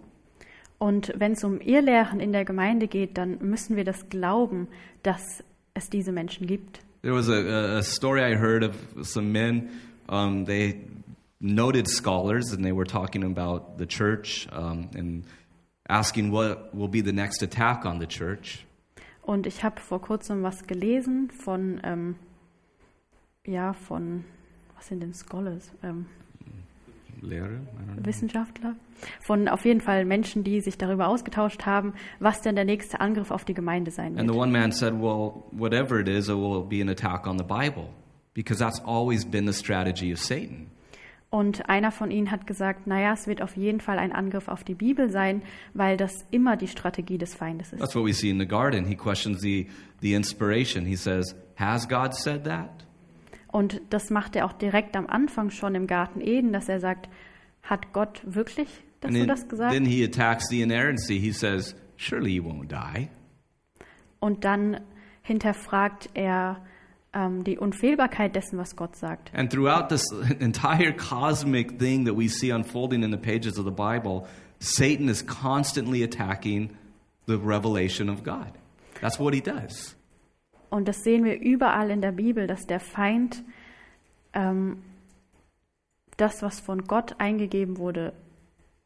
[0.79, 4.67] Und wenn es um Irrlehren in der Gemeinde geht, dann müssen wir das glauben,
[5.05, 6.81] dass es diese Menschen gibt.
[7.03, 9.71] There was a, a story I heard of some men.
[10.09, 10.81] Um, they
[11.41, 15.25] noted scholars, and they were talking about the church um, and
[15.89, 18.65] asking what will be the next attack on the church.
[19.23, 22.17] Und ich habe vor kurzem was gelesen von, ähm,
[23.47, 24.25] ja, von,
[24.77, 25.71] was sind denn Scholars?
[25.83, 26.07] Ähm,
[27.21, 27.47] Lehre?
[27.47, 28.05] I don't know.
[28.07, 28.75] Wissenschaftler,
[29.25, 33.31] von auf jeden Fall Menschen, die sich darüber ausgetauscht haben, was denn der nächste Angriff
[33.31, 34.39] auf die Gemeinde sein And the wird.
[34.39, 37.91] one man said, Well, whatever it is, it will be an attack on the Bible,
[38.35, 40.72] because that's always been the strategy of Satan.
[41.35, 44.65] Und einer von ihnen hat gesagt, naja, es wird auf jeden Fall ein Angriff auf
[44.65, 45.41] die Bibel sein,
[45.73, 47.81] weil das immer die Strategie des Feindes ist.
[47.81, 48.85] That's what we see in the garden.
[48.85, 49.67] He questions the,
[50.03, 50.85] the inspiration.
[50.85, 52.87] He says, Has God said that?
[53.51, 57.09] Und das macht er auch direkt am Anfang schon im Garten Eden, dass er sagt,
[57.63, 58.69] hat Gott wirklich
[59.01, 59.73] dazu then, das gesagt?
[59.73, 61.19] then he attacks the inerrancy.
[61.19, 63.09] He says, Surely you won't die.
[64.21, 64.83] Und dann
[65.23, 66.63] hinterfragt er
[67.15, 69.33] ähm, die Unfehlbarkeit dessen, was Gott sagt.
[69.35, 70.05] And throughout this
[70.41, 74.27] entire cosmic thing that we see unfolding in the pages of the Bible,
[74.61, 76.71] Satan is constantly attacking
[77.27, 78.53] the revelation of God.
[79.01, 79.97] That's what he does.
[80.71, 83.43] Und das sehen wir überall in der Bibel, dass der Feind
[84.33, 84.79] ähm,
[86.17, 88.15] das, was von Gott eingegeben wurde,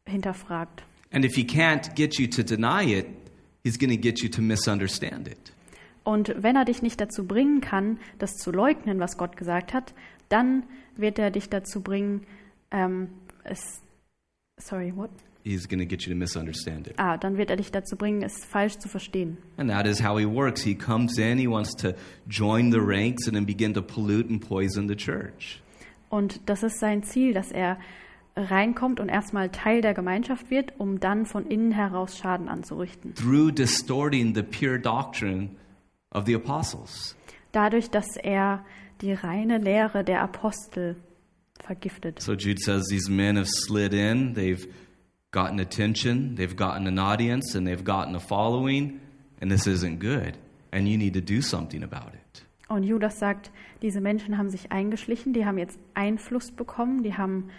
[0.05, 0.83] hinterfragt.
[1.11, 3.05] And if he can't get you to deny it,
[3.63, 5.53] he's going to get you to misunderstand it.
[6.07, 9.93] Und wenn er dich nicht dazu bringen kann, das zu leugnen, was Gott gesagt hat,
[10.29, 10.63] dann
[10.95, 12.21] wird er dich dazu bringen,
[12.71, 13.09] ähm,
[13.43, 13.81] es,
[14.57, 15.09] sorry, what?
[15.43, 16.93] He's going to get you to misunderstand it.
[16.95, 19.37] Ah, dann wird er dich dazu bringen, es falsch zu verstehen.
[19.57, 20.63] And that is how he works.
[20.63, 21.89] He comes in, he wants to
[22.29, 25.61] join the ranks and then begin to pollute and poison the church.
[26.07, 27.77] Und das ist sein Ziel, dass er
[28.37, 33.13] reinkommt und erstmal Teil der Gemeinschaft wird, um dann von innen heraus Schaden anzurichten.
[33.13, 35.49] Through distorting the pure doctrine
[36.11, 37.15] of the apostles.
[37.51, 38.63] Dadurch, dass er
[39.01, 40.95] die reine Lehre der Apostel
[41.59, 42.21] vergiftet.
[42.21, 44.67] So Jude says these men have slid in, they've
[45.31, 48.99] gotten attention, they've gotten an audience, and they've gotten a following,
[49.41, 50.37] and this isn't good.
[50.71, 52.43] And you need to do something about it.
[52.67, 57.49] Und Judas sagt, diese Menschen haben sich eingeschlichen, die haben jetzt Einfluss bekommen, die haben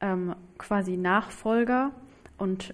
[0.00, 1.90] ähm, quasi Nachfolger
[2.38, 2.72] und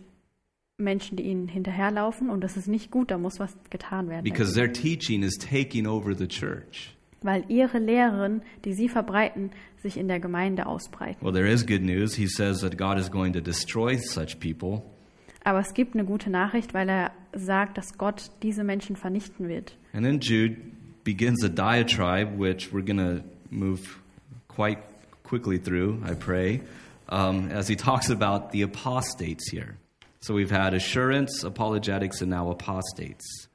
[0.78, 4.22] Menschen, die ihnen hinterherlaufen und das ist nicht gut, da muss was getan werden.
[4.22, 6.94] Because their teaching is taking over the church.
[7.20, 9.50] weil ihre Lehren, die sie verbreiten,
[9.82, 11.20] sich in der Gemeinde ausbreiten.
[11.20, 12.14] Well, there is good news.
[12.14, 14.82] He says that God is going to destroy such people.
[15.42, 19.76] Aber es gibt eine gute Nachricht, weil er sagt, dass Gott diese Menschen vernichten wird.
[19.92, 20.58] And then Jude
[21.02, 23.98] begins a diatribe, which we're going to move
[24.46, 24.78] quite
[25.24, 26.60] quickly through, I pray,
[27.08, 29.76] um, as he talks about the apostates here.
[30.20, 33.48] So we've had assurance, apologetics, and now apostates.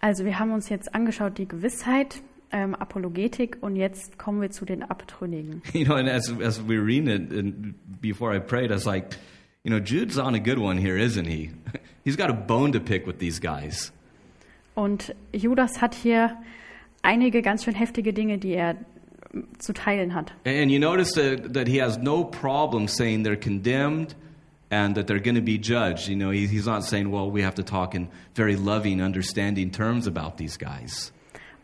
[0.00, 2.20] Also wir haben uns jetzt angeschaut die Gewissheit,
[2.52, 5.62] ähm, Apologetik und jetzt kommen wir zu den Abtrünnigen.
[5.72, 9.16] You know, and as, as we reading it, and before I prayed, I was like,
[9.64, 11.50] you know, Jude's on a good one here, isn't he?
[12.04, 13.92] He's got a bone to pick with these guys.
[14.74, 16.36] Und Judas hat hier
[17.02, 18.76] einige ganz schön heftige Dinge, die er
[19.58, 20.32] zu teilen hat.
[20.44, 24.14] And you notice that, that he has no problem saying they're condemned
[24.70, 26.08] and that they're going to be judged.
[26.08, 29.70] You know, he, he's not saying, well, we have to talk in very loving, understanding
[29.70, 31.12] terms about these guys.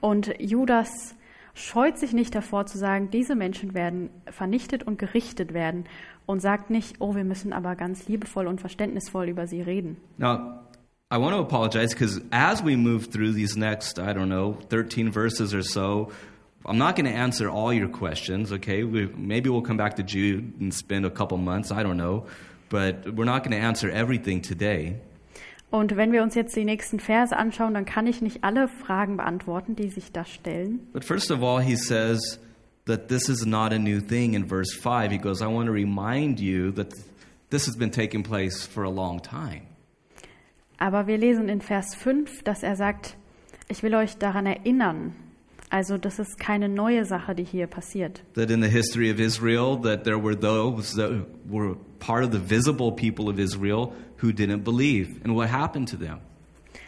[0.01, 1.15] Und Judas
[1.55, 5.85] scheut sich nicht davor zu sagen, diese Menschen werden vernichtet und gerichtet werden
[6.27, 9.97] und sagt nicht, oh, wir müssen aber ganz liebevoll und verständnisvoll über sie reden.
[10.19, 10.61] Now,
[11.11, 15.13] I want to apologize because as we move through these next, I don't know, 13
[15.13, 16.11] verses or so,
[16.65, 18.85] I'm not going to answer all your questions, okay?
[18.85, 22.27] We, maybe we'll come back to Jude and spend a couple months, I don't know.
[22.73, 24.97] But we're not going to answer everything today.
[25.71, 29.19] Und wenn wir uns jetzt die nächsten Verse anschauen, dann kann ich nicht alle Fragen
[29.19, 30.81] beantworten, die sich da stellen.
[30.95, 32.41] But first of all, he says
[32.87, 35.11] that this is not a new thing in verse 5.
[35.11, 36.95] He goes, I want to remind you that
[37.51, 39.67] this has been taking place for a long time.
[40.79, 43.19] Aber wir lesen in Vers 5, dass er sagt,
[43.69, 45.15] ich will euch daran erinnern.
[45.73, 48.23] Also das ist keine neue Sache, die hier passiert.
[48.35, 51.11] That in the history of Israel, that there were those that
[51.49, 55.09] were part of the visible people of Israel who didn't believe.
[55.25, 56.19] And what happened to them?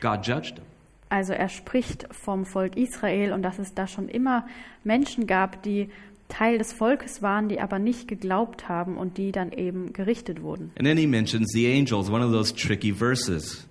[0.00, 0.66] God judged them.
[1.08, 4.46] Also er spricht vom Volk Israel und dass es da schon immer
[4.82, 5.88] Menschen gab, die
[6.28, 10.72] Teil des Volkes waren, die aber nicht geglaubt haben und die dann eben gerichtet wurden.
[10.76, 13.66] And then he mentions the angels, one of those tricky verses.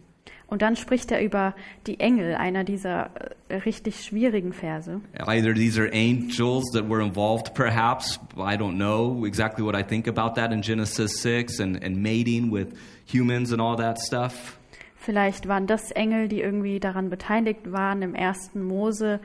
[0.48, 1.56] Und dann spricht er über
[1.88, 3.10] die Engel, einer dieser
[3.50, 5.02] äh, richtig schwierigen Verse.
[5.26, 8.20] Either these are angels that were involved, perhaps.
[8.36, 12.52] I don't know exactly what I think about that in Genesis 6 and, and mating
[12.52, 14.60] with humans and all that stuff.
[15.04, 19.20] Vielleicht waren das Engel, die irgendwie daran beteiligt waren, im ersten Mose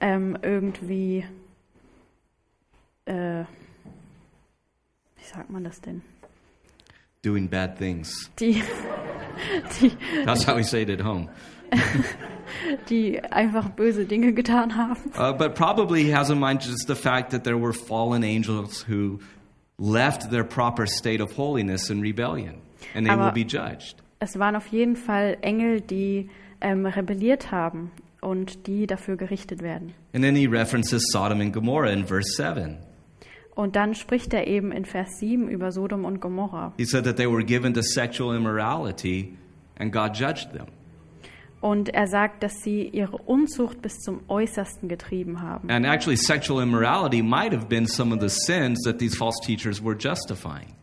[0.00, 1.24] ähm, irgendwie,
[3.04, 3.44] äh,
[5.16, 6.02] wie sagt man das denn?
[7.22, 8.30] Doing bad things.
[8.36, 8.62] Die,
[9.78, 9.90] die,
[10.24, 11.28] That's how we say it at home.
[12.88, 14.96] die einfach böse Dinge getan haben.
[15.18, 18.82] Uh, but probably he has in mind just the fact that there were fallen angels
[18.88, 19.20] who
[19.78, 22.62] left their proper state of holiness and rebellion,
[22.94, 23.96] and they will Aber- be judged.
[24.18, 26.30] Es waren auf jeden Fall Engel, die
[26.62, 27.90] ähm, rebelliert haben
[28.22, 29.92] und die dafür gerichtet werden.
[30.14, 32.78] And then he references Sodom and Gomorrah in verse 7.
[33.54, 36.72] Und dann spricht er eben in Vers 7 über Sodom und Gomorra.
[36.76, 39.36] He said that they were given to sexual immorality,
[39.78, 40.66] and God judged them.
[41.60, 45.70] Und er sagt, dass sie ihre Unzucht bis zum Äußersten getrieben haben.
[45.70, 49.84] And actually, sexual immorality might have been some of the sins that these false teachers
[49.84, 50.74] were justifying.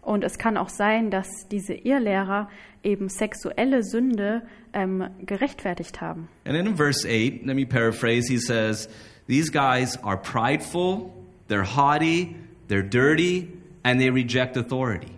[0.00, 2.48] Und es kann auch sein, dass diese Irrlehrer
[2.82, 6.28] eben sexuelle Sünde ähm, gerechtfertigt haben.
[6.44, 8.88] And in verse 8, let me paraphrase, he says,
[9.28, 11.12] These guys are prideful,
[11.52, 12.34] they're haughty,
[12.68, 13.48] they're dirty,
[13.84, 15.12] and they reject authority.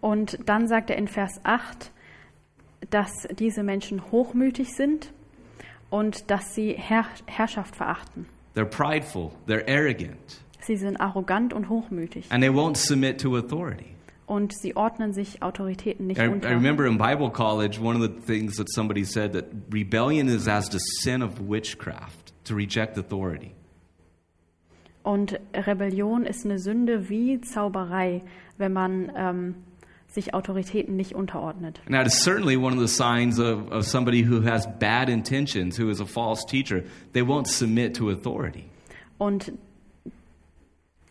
[0.00, 1.90] Und dann sagt er in Vers 8,
[2.90, 5.12] dass diese Menschen hochmütig sind
[5.90, 8.26] und dass sie Herr Herrschaft verachten.
[8.54, 13.94] They're prideful, they're arrogant, Sie sind arrogant und hochmütig and they won't submit to authority.
[14.26, 18.20] und sie ordnen sich Autoritäten nicht I, I remember in Bible college, one of the
[18.26, 23.54] things that somebody said that rebellion is as the sin of witchcraft, to reject authority.
[25.04, 28.22] Und Rebellion ist eine Sünde wie Zauberei,
[28.56, 29.54] wenn man ähm,
[30.08, 31.82] sich Autoritäten nicht unterordnet.
[31.90, 35.90] That is certainly one of the signs of, of somebody who has bad intentions, who
[35.90, 36.82] is a false teacher.
[37.12, 38.64] They won't submit to authority.
[39.18, 39.52] Und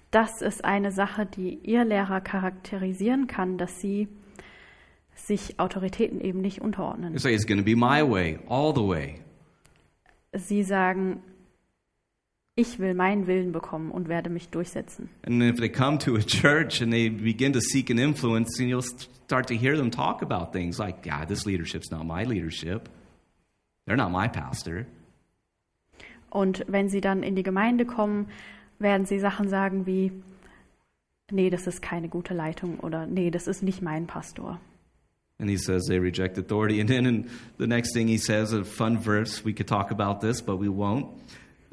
[0.10, 4.08] das ist eine Sache, die ihr Lehrer charakterisieren kann, dass sie
[5.16, 7.14] sich Autoritäten eben nicht unterordnen.
[7.14, 9.20] They say it's going to be my way, all the way.
[10.34, 11.22] Sie sagen,
[12.56, 15.10] ich will meinen Willen bekommen und werde mich durchsetzen.
[15.26, 18.70] And if they come to a church and they begin to seek an influence, and
[18.70, 18.84] you'll
[19.26, 22.90] start to hear them talk about things like, yeah, this leadership's not my leadership.
[23.86, 24.86] They're not my pastor.
[26.30, 28.28] Und wenn sie dann in die Gemeinde kommen,
[28.80, 30.12] werden sie Sachen sagen wie,
[31.32, 34.60] nee, das ist keine gute Leitung oder nee, das ist nicht mein Pastor.
[35.40, 36.80] And he says they reject authority.
[36.80, 40.22] And then in the next thing he says, a fun verse, we could talk about
[40.22, 41.08] this, but we won't.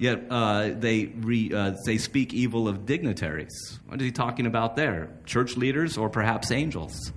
[0.00, 3.80] Yet uh, they, re, uh, they speak evil of dignitaries.
[3.86, 5.10] What is he talking about there?
[5.26, 7.12] Church leaders or perhaps angels?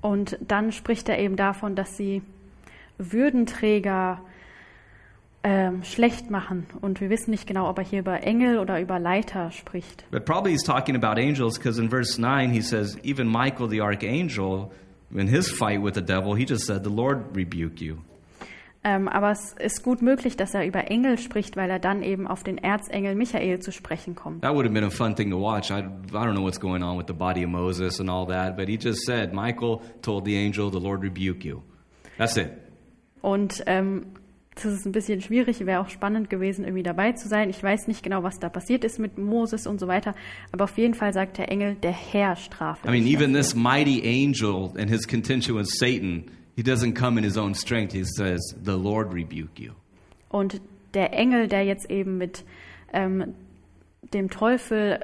[0.00, 2.22] Und dann spricht er eben davon, dass sie
[2.98, 4.20] Würdenträger
[5.44, 6.66] ähm, schlecht machen.
[6.80, 10.04] Und wir wissen nicht genau, ob er hier über Engel oder über Leiter spricht.
[10.10, 13.80] But probably he's talking about angels because in verse 9 he says, even Michael the
[13.80, 14.72] archangel,
[15.14, 18.02] in his fight with the devil, he just said, The Lord rebuke you.
[18.84, 22.26] Ähm, aber es ist gut möglich, dass er über Engel spricht, weil er dann eben
[22.26, 24.42] auf den Erzengel Michael zu sprechen kommt.
[24.42, 25.70] That would have been a fun thing to watch.
[25.70, 28.56] I, I don't know what's going on with the body of Moses and all that,
[28.56, 31.62] but he just said, Michael told the angel, The Lord rebuke you.
[32.18, 32.50] That's it.
[33.20, 34.06] Und ähm,
[34.56, 37.48] das ist ein bisschen schwierig, wäre auch spannend gewesen, irgendwie dabei zu sein.
[37.50, 40.14] Ich weiß nicht genau, was da passiert ist mit Moses und so weiter,
[40.50, 44.02] aber auf jeden Fall sagt der Engel, der Herr strafe I mean, even this mighty
[44.04, 46.24] angel and his contention with Satan,
[46.56, 47.92] he doesn't come in his own strength.
[47.92, 49.72] He says, The Lord rebuke you.
[50.28, 50.60] Und
[50.94, 52.44] der Engel, der jetzt eben mit
[52.92, 53.34] ähm,
[54.12, 55.00] dem Teufel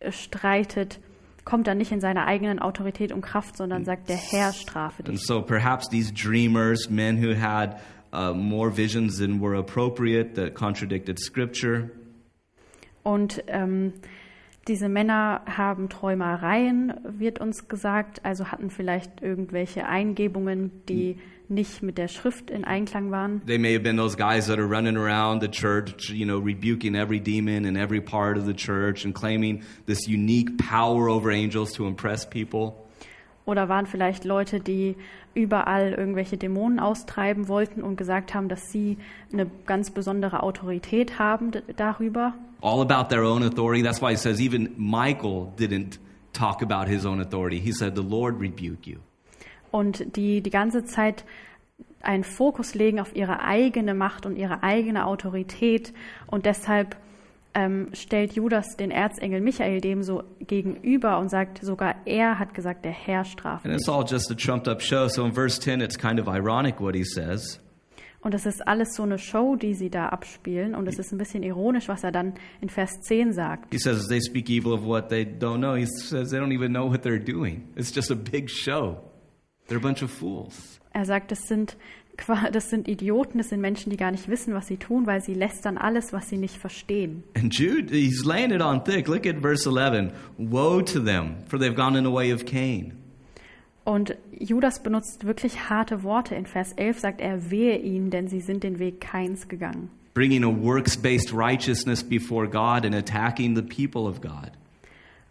[0.00, 0.98] äh, streitet,
[1.44, 5.08] kommt dann nicht in seiner eigenen Autorität und Kraft, sondern sagt, der Herr strafe And
[5.18, 5.26] dich.
[5.26, 7.80] so perhaps these dreamers, men who had
[8.12, 11.90] uh, more visions than were appropriate, that contradicted scripture,
[13.02, 13.94] Und ähm,
[14.68, 21.16] diese Männer haben Träumereien, wird uns gesagt, also hatten vielleicht irgendwelche Eingebungen, die
[21.48, 23.42] nicht mit der Schrift in Einklang waren.
[23.46, 26.94] they may have been those guys that are running around the church, you know, rebuking
[26.94, 31.72] every demon in every part of the church and claiming this unique power over angels
[31.72, 32.74] to impress people.
[33.46, 34.94] Oder waren vielleicht Leute, die
[35.34, 38.98] überall irgendwelche Dämonen austreiben wollten und gesagt haben, dass sie
[39.32, 42.34] eine ganz besondere Autorität haben darüber.
[42.62, 43.82] All about their own authority.
[43.82, 45.98] That's why he says even Michael didn't
[46.32, 47.58] talk about his own authority.
[47.60, 48.98] He said, The Lord rebuke you.
[49.70, 51.24] Und die die ganze Zeit
[52.02, 55.92] einen Fokus legen auf ihre eigene Macht und ihre eigene Autorität
[56.26, 56.96] und deshalb
[57.52, 62.84] ähm, stellt Judas den Erzengel Michael dem so gegenüber und sagt, sogar er hat gesagt,
[62.84, 65.08] der Herr straft And it's all just a trumped up show.
[65.08, 67.60] So in verse 10, it's kind of ironic what he says.
[68.22, 70.74] Und es ist alles so eine Show, die sie da abspielen.
[70.74, 73.72] Und es ist ein bisschen ironisch, was er dann in Vers 10 sagt.
[73.72, 75.74] He says they speak evil of what they don't know.
[75.74, 77.64] He says they don't even know what they're doing.
[77.76, 78.98] It's just a big show.
[79.68, 80.80] They're a bunch of fools.
[80.92, 81.76] Er sagt, das sind,
[82.52, 85.34] das sind Idioten, das sind Menschen, die gar nicht wissen, was sie tun, weil sie
[85.34, 87.22] lästern alles, was sie nicht verstehen.
[87.36, 89.06] And Jude, he's laying it on thick.
[89.08, 90.12] Look at verse 11.
[90.36, 92.99] Woe to them, for they've gone in the way of Cain.
[93.84, 96.34] Und Judas benutzt wirklich harte Worte.
[96.34, 99.90] In Vers 11 sagt er, wehe ihnen, denn sie sind den Weg Keins gegangen.
[100.14, 104.52] bringing a works based righteousness before God and attacking the people of God.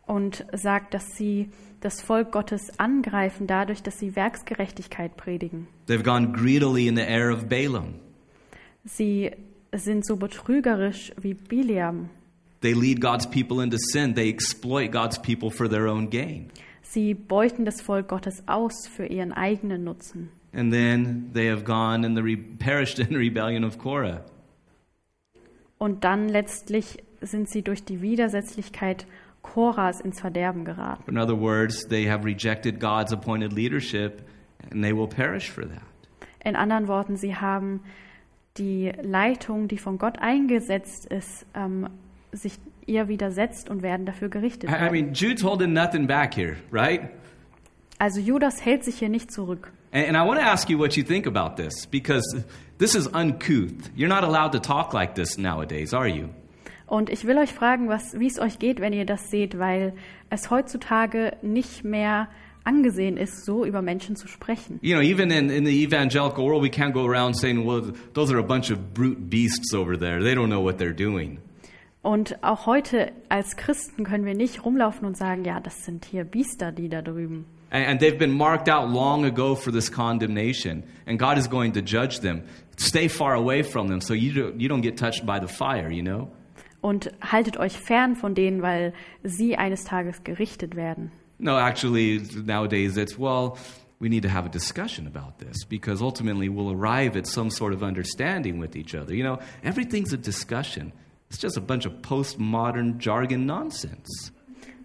[0.05, 1.49] Und sagt, dass sie
[1.81, 5.67] das Volk Gottes angreifen, dadurch, dass sie Werksgerechtigkeit predigen.
[5.87, 7.95] They've gone greedily in the air of Balaam.
[8.83, 9.31] Sie
[9.71, 12.09] sind so betrügerisch wie Biliam.
[12.61, 14.15] They lead God's people into sin.
[14.15, 16.49] They exploit God's people for their own gain.
[16.91, 20.31] Sie beuten das Volk Gottes aus für ihren eigenen Nutzen.
[20.53, 24.25] And then they have gone and the re- perished in the rebellion of Korah.
[25.77, 29.05] Und dann letztlich sind sie durch die Widersetzlichkeit
[29.43, 31.11] Koras ins Verderben geraten.
[31.11, 34.23] In other words, they have rejected God's appointed leadership
[34.71, 35.83] and they will perish for that.
[36.43, 37.81] In anderen Worten, sie haben
[38.57, 41.87] die Leitung, die von Gott eingesetzt ist, ähm,
[42.31, 42.57] sich
[42.89, 44.69] ihr widersetzt und werden dafür gerichtet.
[44.69, 47.09] I, mean, Jude's holding nothing back here, right?
[47.99, 49.71] Also Judas hält sich hier nicht zurück.
[49.91, 52.25] And, and I want to ask you what you think about this because
[52.77, 53.89] this is uncouth.
[53.95, 56.29] You're not allowed to talk like this nowadays, are you?
[56.87, 59.93] Und ich will euch fragen, was, wie es euch geht, wenn ihr das seht, weil
[60.31, 62.29] es heutzutage nicht mehr
[62.63, 64.79] angesehen ist, so über Menschen zu sprechen.
[64.81, 68.31] You know, even in, in the evangelical world, we can't go around saying, well, those
[68.31, 70.21] are a bunch of brute beasts over there.
[70.21, 71.39] They don't know what they're doing.
[72.01, 76.23] Und auch heute als Christen können wir nicht rumlaufen und sagen, ja, das sind hier
[76.23, 77.45] Biester, die da drüben.
[77.71, 81.73] And, and they've been marked out long ago for this condemnation, and God is going
[81.73, 82.43] to judge them.
[82.77, 85.91] Stay far away from them so you don't, you don't get touched by the fire,
[85.91, 86.29] you know?
[86.81, 88.93] Und haltet euch fern von denen, weil
[89.23, 91.11] sie eines Tages gerichtet werden.
[91.37, 93.57] No, actually, nowadays it's, well,
[93.99, 97.73] we need to have a discussion about this because ultimately we'll arrive at some sort
[97.73, 99.13] of understanding with each other.
[99.13, 100.93] You know, everything's a discussion,
[101.29, 104.31] it's just a bunch of postmodern jargon nonsense.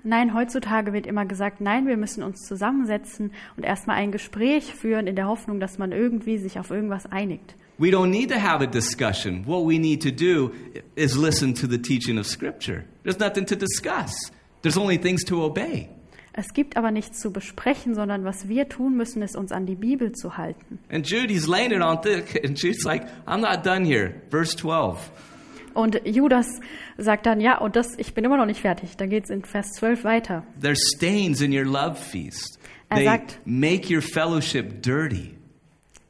[0.07, 5.07] Nein, heutzutage wird immer gesagt, nein, wir müssen uns zusammensetzen und erstmal ein Gespräch führen
[5.07, 7.55] in der Hoffnung, dass man irgendwie sich auf irgendwas einigt.
[7.79, 9.47] We don't need to have a discussion.
[9.47, 10.53] What we need to do
[10.95, 12.85] is listen to the teaching of Scripture.
[13.03, 14.13] There's nothing to discuss,
[14.61, 15.89] there's only things to obey.
[16.35, 19.77] Es gibt aber nichts zu besprechen, sondern was wir tun müssen, ist uns an die
[19.77, 20.81] Bibel zu halten.
[20.91, 24.15] And Judy's laying it on thick, and Jude's like, I'm not done here.
[24.31, 24.99] Verse 12.
[25.75, 26.47] Und Judas
[26.99, 28.97] sagt dann, ja, und das, ich bin immer noch nicht fertig.
[28.97, 30.45] Dann geht es in Vers 12 weiter.
[30.61, 32.59] There's stains in your love feast.
[32.89, 35.35] Er They sagt- make your fellowship dirty.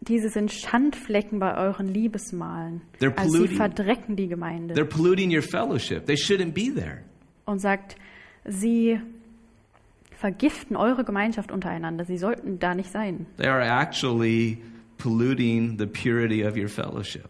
[0.01, 2.83] Diese sind Schandflecken bei euren Liebesmalen.
[3.01, 4.75] They're Also sie verdrecken die Gemeinde.
[4.75, 6.05] They're polluting your fellowship.
[6.05, 6.99] They shouldn't be there.
[7.47, 7.97] Und sagt,
[8.45, 9.01] sie
[10.17, 12.05] vergiften eure Gemeinschaft untereinander.
[12.05, 13.27] Sie sollten da nicht sein.
[13.39, 14.59] They are actually
[14.99, 17.29] polluting the purity of your fellowship.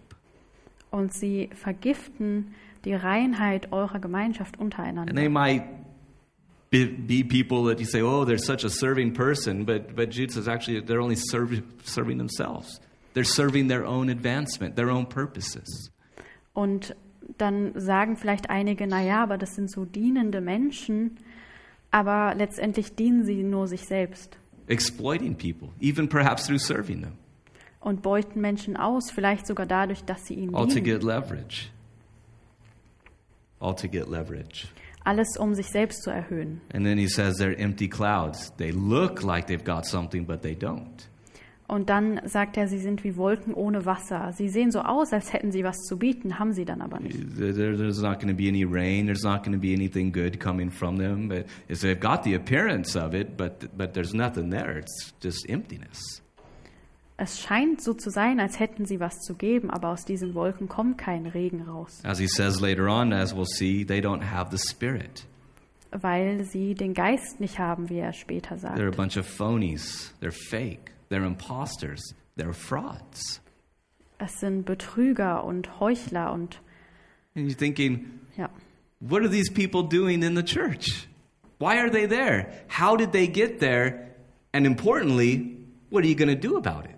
[0.95, 5.12] Und sie vergiften die Reinheit eurer Gemeinschaft And untereinander.
[5.14, 5.64] they might
[6.70, 10.30] be, be people that you say, oh, they're such a serving person, but, but Jude
[10.30, 12.80] says actually they're only serv- serving themselves.
[13.14, 15.90] They're serving their own advancement, their own purposes.
[16.53, 16.95] Und
[17.38, 21.16] dann sagen vielleicht einige, naja, aber das sind so dienende Menschen,
[21.90, 24.36] aber letztendlich dienen sie nur sich selbst
[24.68, 27.12] Exploiting people, even perhaps through serving them,
[27.85, 31.68] und beuten Menschen aus, vielleicht sogar dadurch, dass sie ihnen all to get leverage.
[33.61, 34.66] All to get leverage.
[35.05, 36.61] Alles, um sich selbst zu erhöhen.
[36.72, 38.53] And then he says they're empty clouds.
[38.57, 41.09] They look like they've got something, but they don't.
[41.66, 44.32] Und dann sagt er, sie sind wie Wolken ohne Wasser.
[44.37, 47.16] Sie sehen so aus, als hätten sie was zu bieten, haben sie dann aber nicht.
[47.39, 49.07] There- There's not going to be any rain.
[49.07, 51.28] There's not going to be anything good coming from them.
[51.28, 54.78] But they've got the appearance of it, but but there's nothing there.
[54.78, 55.99] It's just emptiness.
[57.16, 60.68] Es scheint so zu sein, als hätten sie was zu geben, aber aus diesen Wolken
[60.68, 64.50] kommt kein Regen raus, As he says later on, as we'll see, they don't have
[64.56, 65.24] the spirit.
[65.92, 68.96] weil sie den Geist nicht haben, wie er später They're a sagt.
[68.96, 70.12] bunch of phonies.
[70.20, 70.90] They're fake.
[71.08, 72.02] They're imposters.
[72.36, 73.40] They're frauds.
[74.18, 76.60] Es sind Betrüger und Heuchler und
[77.36, 78.06] And you're thinking,
[78.36, 78.48] ja.
[78.98, 81.06] what are these people doing in the church?
[81.60, 82.48] Why are they there?
[82.68, 84.08] How did they get there?
[84.52, 85.56] And importantly,
[85.90, 86.93] what are you going to do about it?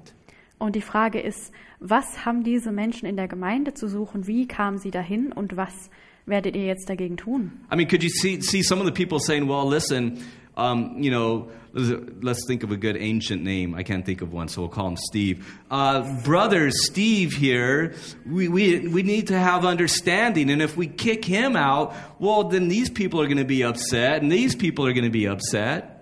[0.59, 4.26] Und die Frage ist, was haben diese Menschen in der Gemeinde zu suchen?
[4.26, 5.90] Wie kamen sie dahin und was
[6.24, 7.52] werdet ihr jetzt dagegen tun?
[7.70, 10.18] I mean, could you see, see some of the people saying, well, listen,
[10.57, 13.74] um, you know, let's think of a good ancient name.
[13.74, 15.61] I can't think of one, so we'll call him Steve.
[15.70, 17.94] Uh, brother Steve here,
[18.24, 20.50] we, we, we need to have understanding.
[20.50, 24.22] And if we kick him out, well, then these people are going to be upset,
[24.22, 25.95] and these people are going to be upset.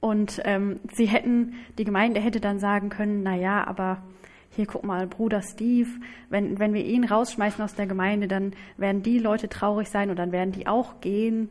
[0.00, 4.02] Und ähm, sie hätten, die Gemeinde hätte dann sagen können, na ja, aber
[4.50, 5.88] hier guck mal, Bruder Steve,
[6.30, 10.16] wenn, wenn wir ihn rausschmeißen aus der Gemeinde, dann werden die Leute traurig sein und
[10.16, 11.48] dann werden die auch gehen.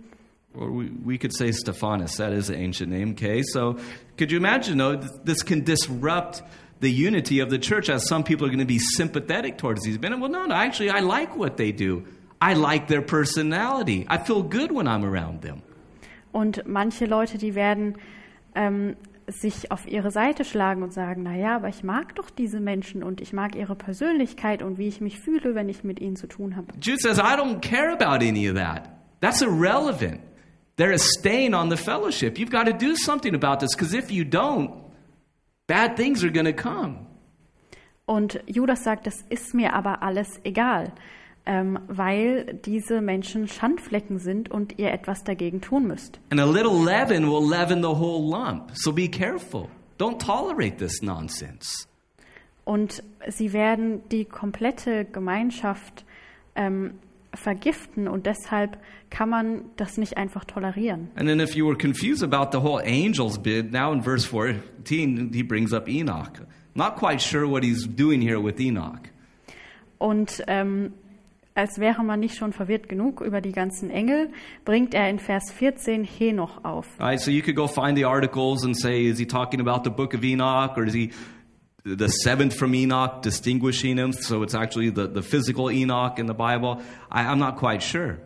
[0.53, 3.43] Or we, we could say Stephanus, that is an ancient name, okay?
[3.43, 3.75] So
[4.17, 6.41] could you imagine, though, this can disrupt
[6.79, 9.99] the unity of the church as some people are going to be sympathetic towards these
[9.99, 10.19] men.
[10.19, 12.03] Well, no, no, actually, I like what they do.
[12.39, 14.05] I like their personality.
[14.07, 15.63] I feel good when I'm around them.
[16.31, 17.95] Und manche Leute, die werden
[18.57, 18.95] ähm,
[19.27, 23.03] sich auf ihre Seite schlagen und sagen, na ja, aber ich mag doch diese Menschen
[23.03, 26.27] und ich mag ihre Persönlichkeit und wie ich mich fühle, wenn ich mit ihnen zu
[26.27, 26.67] tun habe.
[26.81, 28.89] Jude says, I don't care about any of that.
[29.19, 30.21] That's irrelevant.
[30.77, 32.37] They're a stain on the fellowship.
[32.37, 34.71] You've got to do something about this because if you don't,
[35.67, 37.07] bad things are going to come.
[38.05, 40.93] Und Judas sagt, das ist mir aber alles egal,
[41.47, 46.19] ähm, weil diese Menschen Schandflecken sind und ihr etwas dagegen tun müsst.
[46.29, 48.71] And a little leaven will leaven the whole lump.
[48.73, 49.69] So be careful.
[49.97, 51.87] Don't tolerate this nonsense.
[52.65, 56.05] Und sie werden die komplette Gemeinschaft
[56.55, 56.95] ähm,
[57.33, 58.77] vergiften und deshalb
[59.09, 61.07] kann man das nicht einfach tolerieren.
[61.15, 65.31] And then if you were confused about the whole angels bid, now in verse 14
[65.33, 66.41] he brings up Enoch.
[66.75, 69.09] Not quite sure what he's doing here with Enoch.
[69.97, 70.91] Und ähm,
[71.57, 74.29] als wäre man nicht schon verwirrt genug über die ganzen Engel,
[74.63, 76.87] bringt er in Vers 14 Henoch auf.
[76.99, 79.89] Right, so you could go find the articles and say, is he talking about the
[79.89, 81.11] book of Enoch or is he
[81.83, 84.13] the seventh from Enoch, distinguishing him?
[84.13, 86.79] So it's actually the, the physical Enoch in the Bible.
[87.11, 88.19] I, I'm not quite sure.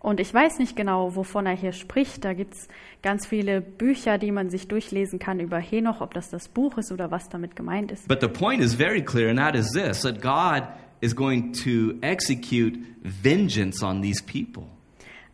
[0.00, 2.24] Und ich weiß nicht genau, wovon er hier spricht.
[2.24, 2.68] Da gibt es
[3.02, 6.92] ganz viele Bücher, die man sich durchlesen kann über Henoch, ob das das Buch ist
[6.92, 8.06] oder was damit gemeint ist.
[8.06, 10.68] But the point is very clear, and that is this that God
[11.00, 14.68] is going to execute vengeance on these people.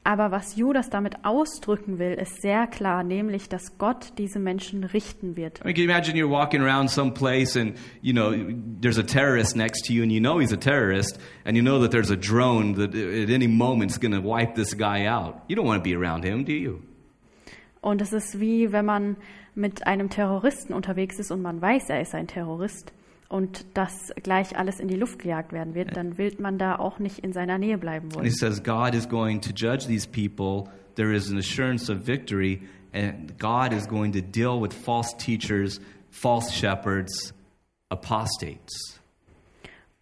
[0.06, 5.34] Aber was Judas damit ausdrücken will, ist sehr klar, nämlich, dass Gott diese Menschen richten
[5.34, 5.60] wird.
[5.60, 8.34] I mean, can you imagine you're walking around someplace and you know
[8.82, 11.80] there's a terrorist next to you and you know he's a terrorist and you know
[11.80, 15.42] that there's a drone that at any moment is going to wipe this guy out.
[15.48, 16.82] You don't want to be around him, do you?
[17.80, 19.16] Und es ist wie, wenn man
[19.54, 22.92] mit einem Terroristen unterwegs ist und man weiß, er ist ein Terrorist
[23.28, 26.98] und dass gleich alles in die Luft gejagt werden wird, dann will man da auch
[26.98, 28.30] nicht in seiner Nähe bleiben And he wollen.
[28.30, 30.70] says God is going to judge these people.
[30.94, 32.60] There is an assurance of victory,
[32.92, 37.34] and God is going to deal with false teachers, false shepherds,
[37.88, 39.00] apostates.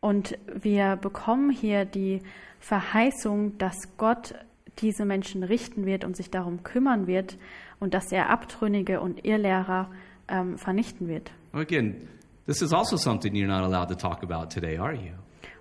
[0.00, 2.20] Und wir bekommen hier die
[2.58, 4.34] Verheißung, dass Gott
[4.78, 7.38] diese Menschen richten wird und sich darum kümmern wird
[7.78, 9.90] und dass er Abtrünnige und Irrlehrer
[10.28, 11.30] ähm, vernichten wird.
[11.52, 12.08] Again,
[12.46, 15.12] this is also something you're not allowed to talk about today, are you?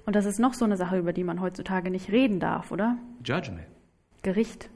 [0.06, 2.98] Und das ist noch so eine Sache, über die man heutzutage nicht reden darf, oder?
[3.24, 3.68] Judgment.
[4.24, 4.70] Gericht.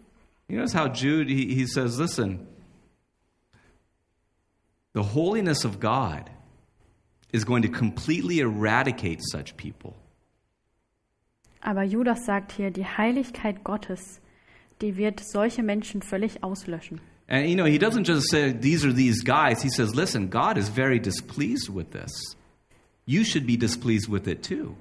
[0.47, 2.47] You notice how Jude he, he says, listen,
[4.93, 6.29] the holiness of God
[7.31, 9.95] is going to completely eradicate such people.
[11.61, 14.21] Aber Judas sagt hier, die Heiligkeit Gottes,
[14.81, 17.01] die wird solche Menschen völlig auslöschen.
[17.27, 19.61] And you know, he doesn't just say these are these guys.
[19.61, 22.11] He says, listen, God is very displeased with this.
[23.05, 24.75] You should be displeased with it too.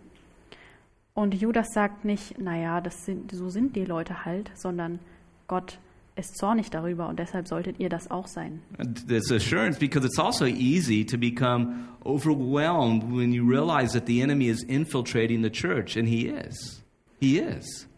[1.14, 4.98] Und Judas sagt nicht, naja, das sind, so sind die Leute halt, sondern
[5.46, 5.78] Gott
[6.16, 8.62] ist zornig darüber und deshalb solltet ihr das auch sein.
[9.06, 14.48] This assurance because it's also easy to become overwhelmed when you realize that the enemy
[14.48, 16.82] is infiltrating the church, and he is.
[17.20, 17.88] He is.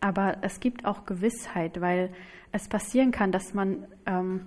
[0.00, 2.10] Aber es gibt auch Gewissheit, weil
[2.56, 4.46] es passieren kann, dass man ähm,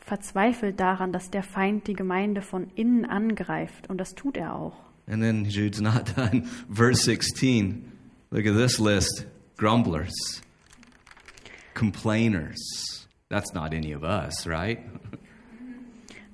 [0.00, 3.90] verzweifelt daran, dass der Feind die Gemeinde von innen angreift.
[3.90, 4.76] Und das tut er auch.
[5.06, 6.44] And then Jude's not done.
[6.70, 7.92] Verse 16.
[8.30, 9.26] Look at this list
[9.56, 10.42] grumblers,
[11.74, 13.06] complainers.
[13.28, 14.78] That's not any of us, right?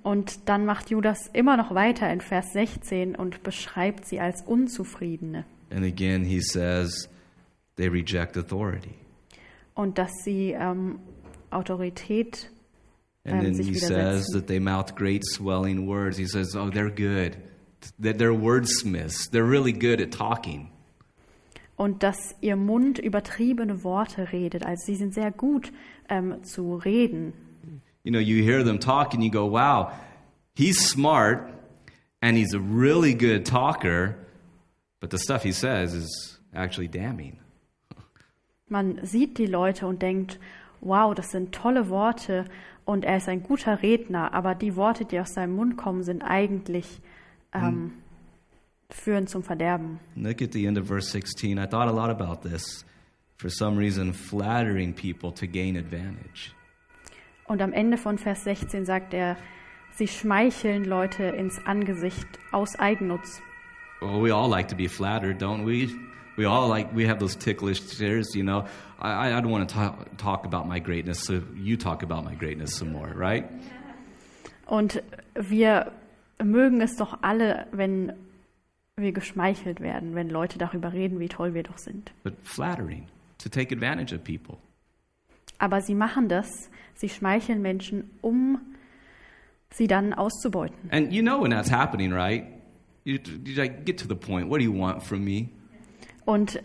[0.02, 5.46] Und dann macht Judas immer noch weiter in Vers 16 und beschreibt sie als Unzufriedene.
[5.70, 7.08] And again, he says
[7.76, 8.96] they reject authority.
[9.74, 11.00] Und dass sie ähm,
[11.50, 12.50] Autorität
[13.26, 16.18] And ähm, then sich he says that they mouth great swelling words.
[16.18, 17.38] He says, oh, they're good.
[17.98, 19.28] That they're wordsmiths.
[19.30, 20.70] They're really good at talking.
[21.76, 24.64] Und dass ihr Mund übertriebene Worte redet.
[24.64, 25.72] Also sie sind sehr gut
[26.08, 27.32] ähm, zu reden.
[28.04, 29.90] You know, you hear them talk and you go, wow,
[30.54, 31.50] he's smart
[32.20, 34.16] and he's a really good talker,
[35.00, 37.38] but the stuff he says is actually damning.
[38.68, 40.40] Man sieht die Leute und denkt,
[40.80, 42.46] wow, das sind tolle Worte
[42.84, 46.22] und er ist ein guter Redner, aber die Worte, die aus seinem Mund kommen, sind
[46.22, 47.00] eigentlich
[47.52, 47.92] ähm,
[48.90, 50.00] führen zum Verderben.
[50.16, 51.58] Look at the end of verse 16.
[51.58, 52.84] I thought a lot about this.
[53.36, 56.52] For some reason, flattering people to gain advantage.
[57.46, 59.36] Und am Ende von Vers 16 sagt er,
[59.92, 63.42] sie schmeicheln Leute ins Angesicht aus Eigennutz.
[64.00, 65.90] Well, we all like to be flattered, don't we?
[66.36, 68.64] We all like, we have those ticklish stares, you know.
[69.00, 72.34] I, I don't want to talk, talk about my greatness, so you talk about my
[72.34, 73.48] greatness some more, right?
[74.66, 75.02] Und
[75.34, 75.92] wir
[76.42, 78.12] mögen es doch alle, wenn
[78.96, 82.12] wir geschmeichelt werden, wenn Leute darüber reden, wie toll wir doch sind.
[82.22, 83.06] But flattering,
[83.38, 84.58] to take advantage of people.
[85.58, 88.58] Aber sie machen das, sie schmeicheln Menschen, um
[89.70, 90.90] sie dann auszubeuten.
[90.90, 92.44] And you know when that's happening, right?
[93.04, 94.48] You, you like, get to the point.
[94.48, 95.50] What do you want from me?
[96.24, 96.60] Und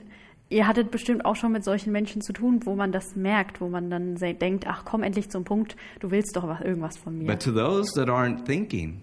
[0.49, 3.69] ihr hattet bestimmt auch schon mit solchen Menschen zu tun, wo man das merkt, wo
[3.69, 7.27] man dann denkt, ach komm endlich zum Punkt, du willst doch was, irgendwas von mir.
[7.27, 9.01] But to those that aren't thinking,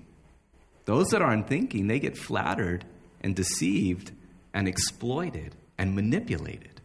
[0.85, 2.85] those that aren't thinking, they get flattered
[3.23, 4.13] and deceived
[4.53, 6.77] and exploited and manipulated.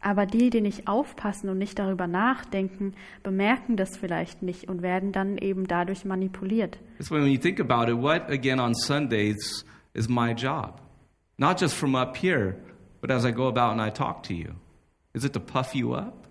[0.00, 2.92] Aber die, die nicht aufpassen und nicht darüber nachdenken,
[3.22, 6.78] bemerken das vielleicht nicht und werden dann eben dadurch manipuliert.
[6.98, 10.82] Why when you think about it, what again on Sundays is my job?
[11.38, 12.56] Not just from up here,
[13.04, 14.54] but as I go about and I talk to you.
[15.12, 16.26] Is it to puff you up?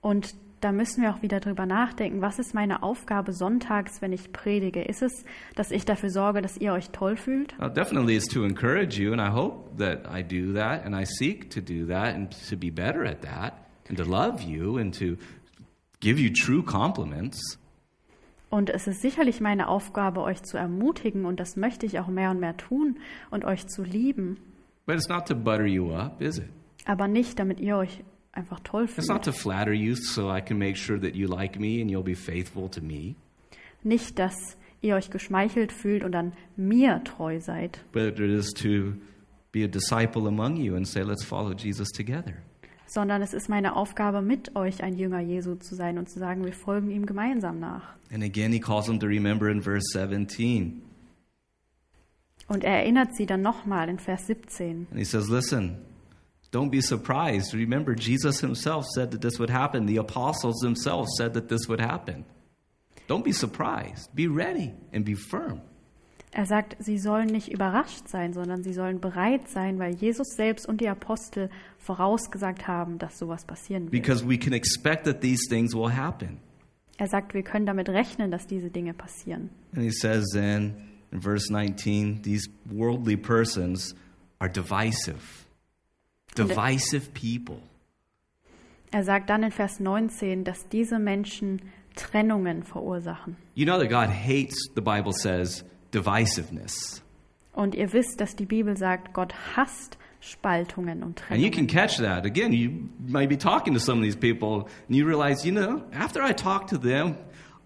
[0.00, 4.32] Und da müssen wir auch wieder drüber nachdenken, was ist meine Aufgabe sonntags, wenn ich
[4.32, 4.82] predige?
[4.82, 5.24] Ist es,
[5.56, 7.58] dass ich dafür sorge, dass ihr euch toll fühlt?
[7.58, 11.04] Well, definitely it's to encourage you, and I hope that I do that, and I
[11.04, 13.54] seek to do that, and to be better at that,
[13.88, 15.16] and to love you, and to
[15.98, 17.58] give you true compliments.
[18.50, 22.30] Und es ist sicherlich meine Aufgabe, euch zu ermutigen, und das möchte ich auch mehr
[22.30, 23.00] und mehr tun,
[23.32, 24.36] und euch zu lieben,
[24.90, 26.48] But it's not to butter you up, is it?
[26.84, 29.24] aber nicht, damit ihr euch einfach toll It's not fühlt.
[29.24, 32.16] to flatter you so I can make sure that you like me and you'll be
[32.16, 33.14] faithful to me.
[33.84, 38.94] Nicht, dass ihr euch geschmeichelt fühlt und dann mir treu seid, But it is to
[39.52, 42.34] be a disciple among you and say, let's follow Jesus together.
[42.86, 46.44] sondern es ist meine Aufgabe, mit euch ein Jünger Jesu zu sein und zu sagen,
[46.44, 47.94] wir folgen ihm gemeinsam nach.
[48.12, 50.82] And again, he calls them to remember in verse 17.
[52.50, 54.88] Und er erinnert sie dann nochmal in Vers 17.
[54.90, 55.76] And he says, listen,
[56.50, 57.54] don't be surprised.
[57.54, 59.86] Remember, Jesus himself said that this would happen.
[59.86, 62.24] The apostles themselves said that this would happen.
[63.06, 64.12] Don't be surprised.
[64.16, 65.60] Be ready and be firm.
[66.32, 70.66] Er sagt, sie sollen nicht überrascht sein, sondern sie sollen bereit sein, weil Jesus selbst
[70.68, 73.92] und die Apostel vorausgesagt haben, dass sowas passieren wird.
[73.92, 76.38] Because we can expect that these things will happen.
[76.98, 79.50] Er sagt, wir können damit rechnen, dass diese Dinge passieren.
[79.72, 83.94] And he says then in verse 19, these worldly persons
[84.40, 85.46] are divisive.
[86.34, 87.62] Divisive people.
[88.92, 91.60] Er sagt dann in Vers 19, dass diese Menschen
[91.96, 93.36] Trennungen verursachen.
[93.54, 97.02] You know that God hates, the Bible says, divisiveness.
[97.52, 101.96] Und ihr wisst, dass die Bibel sagt, Gott hasst Spaltungen und And you can catch
[101.98, 102.24] that.
[102.24, 105.82] Again, you might be talking to some of these people and you realize, you know,
[105.92, 107.16] after I talk to them,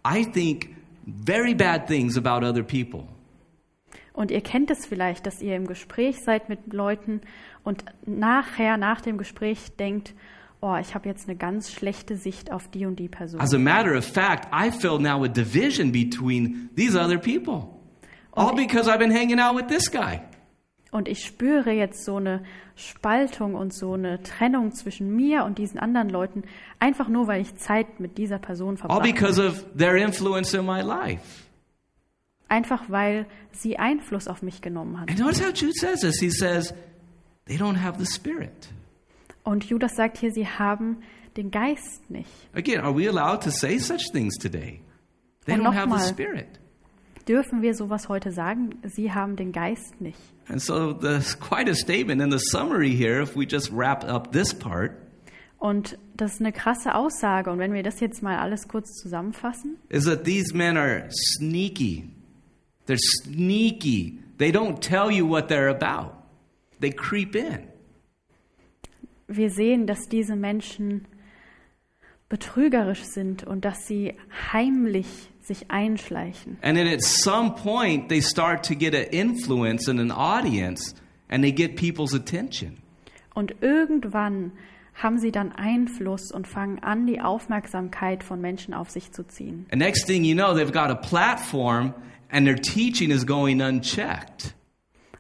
[0.05, 0.75] I think
[1.07, 3.09] very bad things about other people.
[4.15, 7.21] Und ihr kennt es vielleicht, dass ihr im Gespräch seid mit Leuten
[7.65, 10.15] und nachher, nach dem Gespräch denkt,
[10.61, 13.41] oh, ich habe jetzt eine ganz schlechte Sicht auf die und die Person.
[13.41, 17.69] As a matter of fact, I feel now a division between these other people.
[18.33, 20.21] All because I've been hanging out with this guy.
[20.93, 22.45] Und ich spüre jetzt so eine
[22.77, 26.45] Spaltung und so eine Trennung zwischen mir und diesen anderen Leuten,
[26.79, 29.49] einfach nur, weil ich Zeit mit dieser Person All verbracht because habe.
[29.49, 31.44] of their influence in my life.
[32.49, 35.11] Einfach weil sie Einfluss auf mich genommen hat.
[35.11, 36.21] And notice how Jude says this.
[36.21, 36.75] He says,
[37.47, 38.69] they don't have the Spirit.
[39.43, 40.99] Und Judas sagt hier, sie haben
[41.37, 42.29] den Geist nicht.
[42.55, 44.81] Again, are we allowed to say such things today?
[45.47, 46.09] They Und don't have the.
[46.09, 46.61] Spirit.
[47.27, 48.77] Dürfen wir sowas heute sagen?
[48.85, 50.19] Sie haben den Geist nicht.
[50.49, 54.33] And so there's quite a statement in the summary here, if we just wrap up
[54.33, 54.93] this part,
[55.59, 57.51] Und das ist eine krasse Aussage.
[57.51, 62.11] Und wenn wir das jetzt mal alles kurz zusammenfassen, is that these men are sneaky.
[62.87, 64.19] They're sneaky.
[64.39, 66.13] They don't tell you what they're about.
[66.81, 67.69] They creep in.
[69.27, 71.07] wir sehen, dass diese Menschen
[72.29, 74.15] betrügerisch sind und dass sie
[74.53, 76.57] heimlich sich einschleichen.
[76.63, 80.95] And then at some point, they start to get an influence and an audience,
[81.29, 82.79] and they get people's attention.
[83.35, 84.53] Und irgendwann
[84.95, 89.67] haben sie dann Einfluss und fangen an, die Aufmerksamkeit von Menschen auf sich zu ziehen.
[89.71, 91.93] And next thing you know, they've got a platform,
[92.35, 94.55] and their teaching is going unchecked.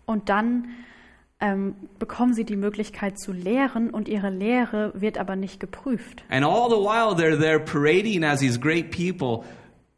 [0.04, 0.68] Und dann
[1.40, 6.24] ähm, bekommen sie die Möglichkeit zu lehren und ihre Lehre wird aber nicht geprüft.
[6.28, 9.44] And all the while they're there parading as these great people,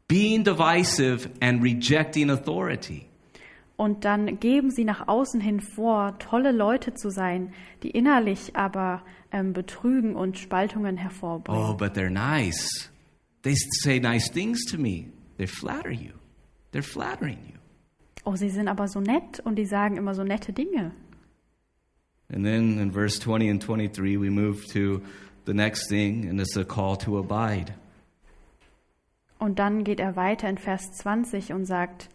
[0.07, 3.05] being divisive and rejecting authority.
[3.75, 7.53] Und dann geben sie nach außen hin vor, tolle Leute zu sein,
[7.83, 11.63] die innerlich aber ähm, betrügen und Spaltungen hervorbringen.
[11.63, 12.91] Oh, but they're nice.
[13.43, 15.09] They say nice things to me.
[15.37, 16.13] They flatter you.
[16.71, 17.59] They're flattering you.
[18.25, 20.91] Oh, sie sind aber so nett und die sagen immer so nette Dinge.
[22.29, 25.01] And then in verse 20 and 23, we move to
[25.45, 27.73] the next thing, and it's a call to abide.
[29.39, 32.09] Und dann geht er weiter in Vers 20 und sagt,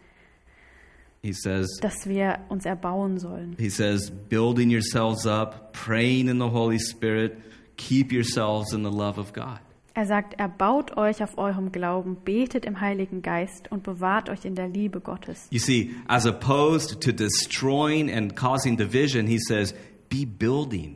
[1.23, 3.55] He says, dass wir uns erbauen sollen.
[3.57, 7.37] he says, building yourselves up, praying in the Holy Spirit,
[7.77, 9.59] keep yourselves in the love of God.
[9.95, 14.55] Er sagt, erbaut euch auf eurem Glauben, betet im Heiligen Geist und bewahrt euch in
[14.55, 15.47] der Liebe Gottes.
[15.51, 19.75] You see, as opposed to destroying and causing division, he says,
[20.09, 20.95] be building,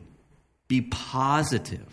[0.68, 1.86] be positive.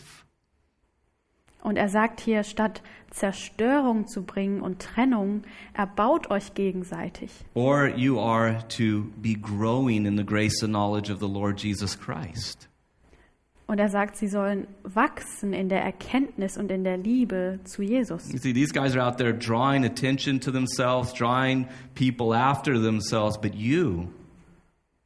[1.61, 5.43] Und er sagt hier, statt Zerstörung zu bringen und Trennung,
[5.73, 7.31] erbaut euch gegenseitig.
[7.55, 11.99] Or you are to be growing in the grace and knowledge of the Lord Jesus
[11.99, 12.69] Christ.
[13.67, 18.31] Und er sagt, sie sollen wachsen in der Erkenntnis und in der Liebe zu Jesus.
[18.31, 23.39] You see, these guys are out there drawing attention to themselves, drawing people after themselves,
[23.41, 24.09] but you,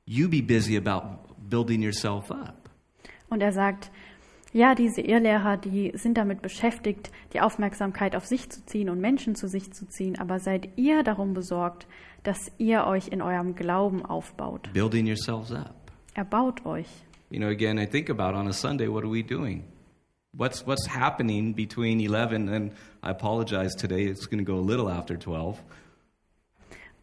[0.07, 2.69] you be busy about building yourself up.
[3.31, 3.93] Und er sagt,
[4.53, 9.35] ja, diese Irrlehrer, die sind damit beschäftigt, die Aufmerksamkeit auf sich zu ziehen und Menschen
[9.35, 11.87] zu sich zu ziehen, aber seid ihr darum besorgt,
[12.23, 14.73] dass ihr euch in eurem Glauben aufbaut.
[14.73, 15.75] Building yourselves up.
[16.15, 16.89] Erbaut euch.
[17.31, 19.65] You know, again, I think about on a Sunday, what are we doing?
[20.37, 22.71] What's, what's happening between 11 and
[23.03, 25.59] I apologize today, it's going to go a little after 12.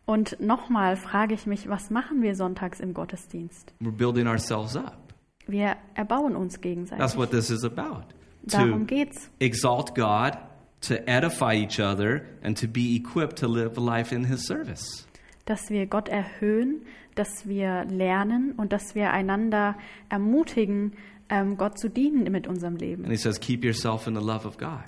[0.07, 3.73] Und nochmal frage ich mich, was machen wir sonntags im Gottesdienst?
[3.81, 5.13] We're building ourselves up.
[5.47, 6.99] Wir erbauen uns gegenseitig.
[6.99, 8.05] That's what this is about.
[8.43, 9.29] Darum To geht's.
[9.39, 10.37] exalt God,
[10.81, 15.07] to edify each other, and to be equipped to live a life in His service.
[15.45, 16.85] Dass wir Gott erhöhen,
[17.15, 19.75] dass wir lernen und dass wir einander
[20.09, 20.93] ermutigen,
[21.29, 23.03] ähm, Gott zu dienen mit unserem Leben.
[23.03, 24.83] And He says, keep yourself in the love of God.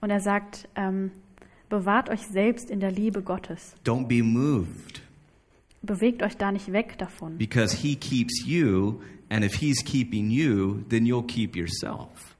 [0.00, 1.10] Und er sagt, ähm,
[1.68, 3.76] bewahrt euch selbst in der Liebe Gottes.
[3.84, 5.02] Don't be moved
[5.82, 7.38] Bewegt euch da nicht weg davon.
[7.38, 9.00] because He keeps you,
[9.30, 12.36] and if He's keeping you, then you'll keep yourself.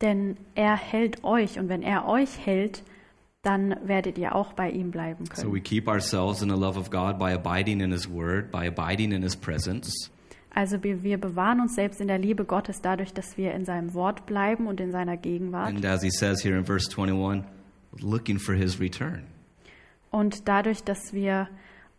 [0.00, 2.82] Denn er hält euch und wenn er euch hält,
[3.42, 5.54] dann werdet ihr auch bei ihm bleiben So können.
[5.54, 9.12] we keep ourselves in the love of God by abiding in His Word, by abiding
[9.12, 10.10] in His presence.
[10.52, 13.94] Also wir, wir bewahren uns selbst in der Liebe Gottes dadurch, dass wir in seinem
[13.94, 15.68] Wort bleiben und in seiner Gegenwart.
[15.68, 17.44] And as He says here in verse 21,
[18.00, 19.22] looking for His return.
[20.10, 21.48] Und dadurch, dass wir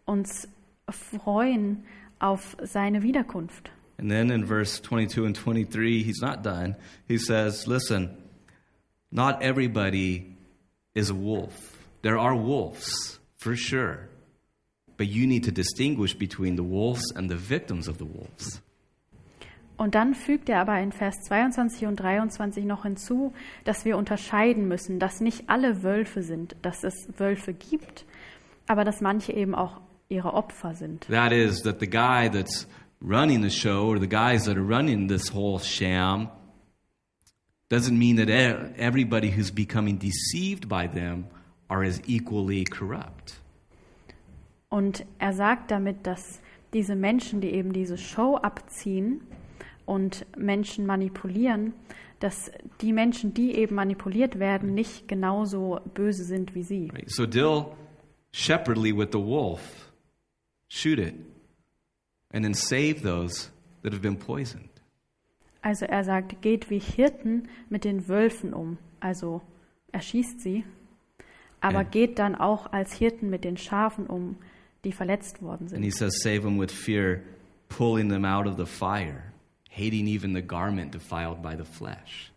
[0.05, 0.47] uns
[0.89, 1.85] freuen
[2.19, 3.71] auf seine Wiederkunft.
[3.97, 6.75] And then in verse 22 and 23, he's not done.
[7.07, 8.17] He says, Listen,
[9.11, 10.30] not everybody
[10.93, 11.77] is a wolf.
[12.01, 14.09] There are wolves, for sure.
[14.97, 18.61] But you need to distinguish between the wolves and the victims of the wolves.
[19.77, 23.33] Und dann fügt er aber in Vers 22 und 23 noch hinzu,
[23.63, 28.05] dass wir unterscheiden müssen, dass nicht alle Wölfe sind, dass es Wölfe gibt,
[28.67, 31.07] aber dass manche eben auch ihre Opfer sind.
[31.07, 32.67] That is, that the guy that's
[33.01, 36.29] running the show or the guys that are running this whole sham
[37.71, 41.27] doesn't mean that e- everybody who's becoming deceived by them
[41.69, 43.39] are as equally corrupt.
[44.69, 46.41] Und er sagt damit, dass
[46.73, 49.21] diese Menschen, die eben diese Show abziehen
[49.85, 51.73] und Menschen manipulieren,
[52.19, 52.51] dass
[52.81, 56.89] die Menschen, die eben manipuliert werden, nicht genauso böse sind wie sie.
[56.93, 57.09] Right?
[57.09, 57.75] So deal
[58.31, 59.91] shepherdly with the wolf,
[60.69, 61.15] shoot it,
[62.31, 63.49] and then save those
[63.81, 64.70] that have been poisoned.
[65.61, 68.77] Also er sagt, geht wie Hirten mit den Wölfen um.
[68.99, 69.41] Also
[69.91, 70.63] erschießt sie,
[71.59, 71.83] aber Ja.
[71.83, 74.37] geht dann auch als Hirten mit den Schafen um,
[74.83, 75.83] die verletzt worden And sind.
[75.83, 77.21] he says, save them with fear,
[77.69, 79.21] pulling them out of the fire,
[79.69, 82.31] hating even the garment defiled by the flesh.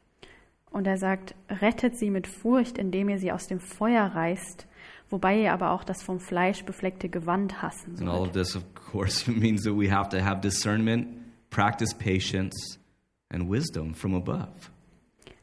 [0.70, 4.66] Und er sagt, rettet sie mit Furcht, indem ihr sie aus dem Feuer reißt,
[5.08, 8.32] wobei ihr aber auch das vom Fleisch befleckte Gewand hassen And all of sollt.
[8.34, 11.06] this, of course, means that we have to have discernment,
[11.50, 12.78] practice patience,
[13.34, 14.70] and wisdom from above.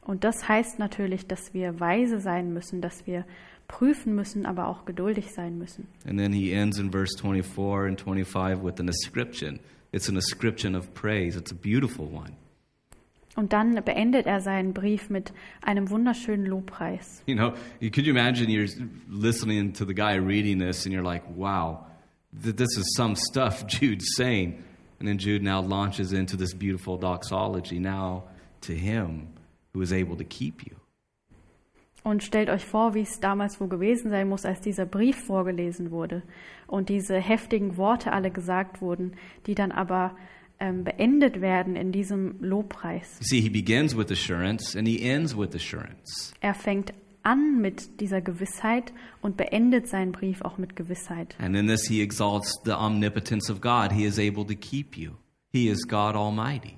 [0.02, 3.26] Und das heißt natürlich, dass wir weise sein müssen, dass wir
[3.68, 5.88] prüfen müssen, aber auch geduldig sein müssen.
[6.08, 9.60] And then he ends in verse 24 and 25 with an ascription.
[9.92, 11.38] It's an ascription of praise.
[11.38, 12.34] It's a beautiful one.
[13.36, 15.32] Und dann beendet er seinen Brief mit
[15.62, 17.24] einem wunderschönen Lobpreis.
[17.28, 18.70] You know, could you imagine you're
[19.10, 21.86] listening to the guy reading this and you're like, wow,
[22.44, 24.62] th- this is some stuff Jude's saying.
[25.02, 28.26] And then Jude now launches into this beautiful doxology now
[28.62, 29.30] to him
[29.74, 30.76] who is able to keep you.
[32.04, 35.90] Und stellt euch vor, wie es damals wohl gewesen sein muss, als dieser Brief vorgelesen
[35.90, 36.22] wurde
[36.68, 39.14] und diese heftigen Worte alle gesagt wurden,
[39.48, 40.16] die dann aber
[40.60, 43.18] ähm, beendet werden in diesem Lobpreis.
[43.22, 46.32] See, he begins with assurance and he ends with assurance.
[46.42, 46.94] Er fängt
[47.24, 51.36] an mit dieser Gewissheit und beendet seinen Brief auch mit Gewissheit.
[51.40, 53.92] And in this, he exalts the omnipotence of God.
[53.92, 55.12] He is able to keep you,
[55.52, 56.78] he is God Almighty.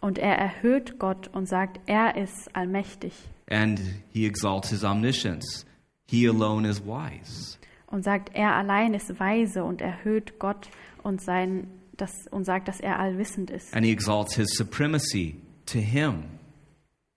[0.00, 3.12] Und er erhöht Gott und sagt, er ist allmächtig.
[3.50, 5.66] And he exalts his omniscience.
[6.06, 7.58] He alone is wise.
[7.86, 10.68] Und sagt, er allein ist weise und erhöht Gott
[11.02, 11.66] und, sein,
[11.96, 13.74] das, und sagt, dass er allwissend ist.
[13.74, 15.36] And he exalts his supremacy.
[15.66, 16.24] To him,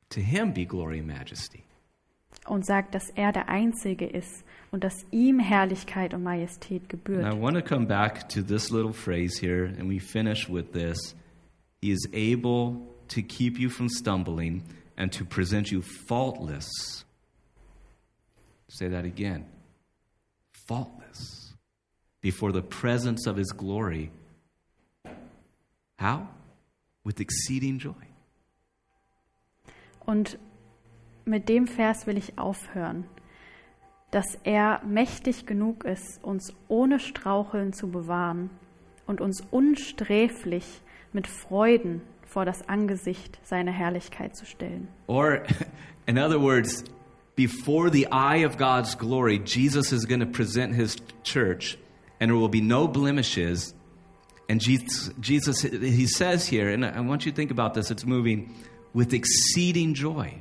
[0.10, 1.64] to him be glory and majesty.
[2.46, 6.98] Und sagt, dass er der Einzige ist und dass ihm Herrlichkeit und Majestät And I
[6.98, 7.42] gebührt.
[7.42, 11.16] want to come back to this little phrase here, and we finish with this.
[11.82, 12.78] He is able
[13.10, 14.64] to keep you from stumbling
[14.98, 17.06] and to present you faultless.
[18.70, 19.46] Say that again
[20.68, 21.54] faultless
[22.22, 24.10] before the presence of his glory.
[26.00, 26.28] How?
[27.04, 27.94] With exceeding joy.
[30.06, 30.38] Und
[31.26, 33.06] mit dem Vers will ich aufhören,
[34.12, 38.50] dass er mächtig genug ist, uns ohne Straucheln zu bewahren
[39.08, 40.82] und uns unsträflich
[41.14, 44.88] mit Freuden vor das Angesicht seiner Herrlichkeit zu stellen.
[45.08, 45.44] Or,
[46.06, 46.84] in other words,
[47.36, 51.78] before the eye of God's glory, Jesus is going to present his church,
[52.20, 53.74] and there will be no blemishes.
[54.50, 58.06] And Jesus, Jesus, he says here, and I want you to think about this, it's
[58.06, 58.54] moving
[58.94, 60.41] with exceeding joy.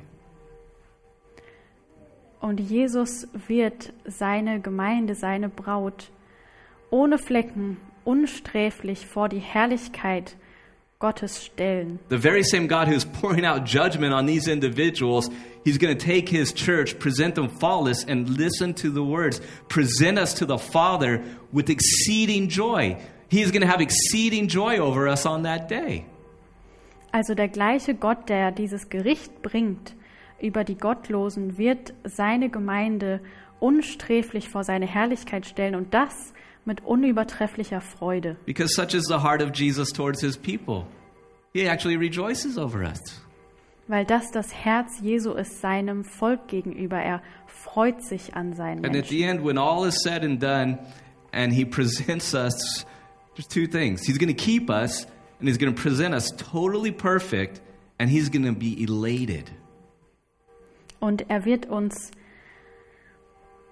[2.41, 6.09] Und Jesus wird seine Gemeinde, seine Braut
[6.89, 10.35] ohne Flecken, unsträflich vor die Herrlichkeit
[10.99, 11.99] Gottes stellen.
[12.09, 15.29] The very same God who's pouring out judgment on these individuals,
[15.63, 20.17] he's going to take his church, present them faultless, and listen to the words, present
[20.17, 21.21] us to the Father
[21.53, 22.97] with exceeding joy.
[23.29, 26.05] He is going to have exceeding joy over us on that day.
[27.11, 29.93] Also der gleiche Gott, der dieses Gericht bringt
[30.41, 33.21] über die Gottlosen, wird seine Gemeinde
[33.59, 36.33] unsträflich vor seine Herrlichkeit stellen und das
[36.65, 38.37] mit unübertrefflicher Freude.
[38.45, 40.85] Because such is the heart of Jesus towards his people.
[41.53, 42.99] He actually rejoices over us.
[43.87, 46.97] Weil das das Herz Jesu ist seinem Volk gegenüber.
[46.97, 49.09] Er freut sich an seinen And at Menschen.
[49.09, 50.79] the end, when all is said and done,
[51.33, 52.85] and he presents us,
[53.35, 54.03] there's two things.
[54.05, 55.05] He's going to keep us,
[55.39, 57.59] and he's going to present us totally perfect,
[57.99, 59.51] and he's going to be elated.
[61.01, 62.11] Und er wird uns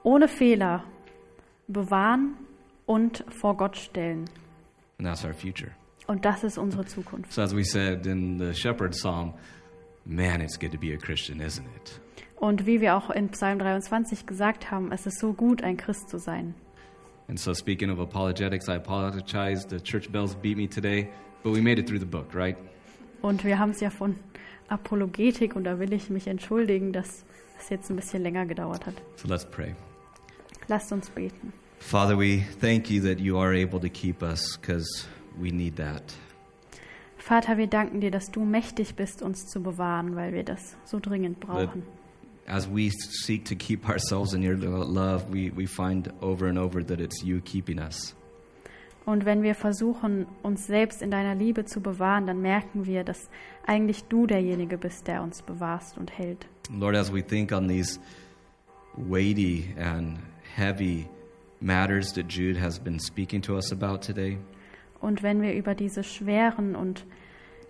[0.04, 0.84] ohne Fehler
[1.68, 2.36] bewahren
[2.86, 4.26] und vor Gott stellen.
[4.98, 5.72] And that's our future.
[6.08, 7.32] Und das ist unsere Zukunft.
[7.32, 9.34] So, as we said in the Shepherd Psalm,
[10.06, 12.02] man, it's good to be a Christian, isn't it?
[12.38, 16.10] Und wie wir auch in Psalm 23 gesagt haben, es ist so gut, ein Christ
[16.10, 16.56] zu sein.
[17.28, 19.68] And so, speaking of apologetics, I apologize.
[19.70, 21.10] The church bells beat me today,
[21.44, 22.58] but we made it through the book, right?
[23.22, 24.16] Und wir haben es ja von
[24.70, 27.26] Apologetik und da will ich mich entschuldigen, dass
[27.60, 28.96] es jetzt ein bisschen länger gedauert hat.
[29.18, 29.76] So, let's pray.
[30.68, 31.52] Lasst uns beten.
[31.80, 35.06] Father, we thank you that you are able to keep us because
[35.40, 36.04] we need that.
[37.18, 41.00] Vater, wir danken dir, dass du mächtig bist, uns zu bewahren, weil wir das so
[41.00, 41.84] dringend brauchen.
[42.48, 46.58] As we seek to keep ourselves in your lo- love, we, we find over and
[46.58, 48.16] over that it's you keeping us.
[49.06, 53.30] Und wenn wir versuchen, uns selbst in deiner Liebe zu bewahren, dann merken wir, dass
[53.66, 56.48] eigentlich du derjenige bist, der uns bewahrst und hält.
[56.72, 58.00] Lord, as we think on these
[58.96, 60.20] weighty and
[60.56, 61.08] heavy
[61.60, 64.38] matters that Jude has been speaking to us about today,
[65.02, 67.06] Und wenn wir über diese schweren und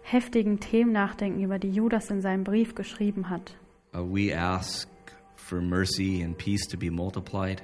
[0.01, 3.55] heftigen Themen nachdenken, über die Judas in seinem Brief geschrieben hat,
[3.93, 4.89] uh, we ask
[5.35, 7.61] for mercy and peace to be multiplied.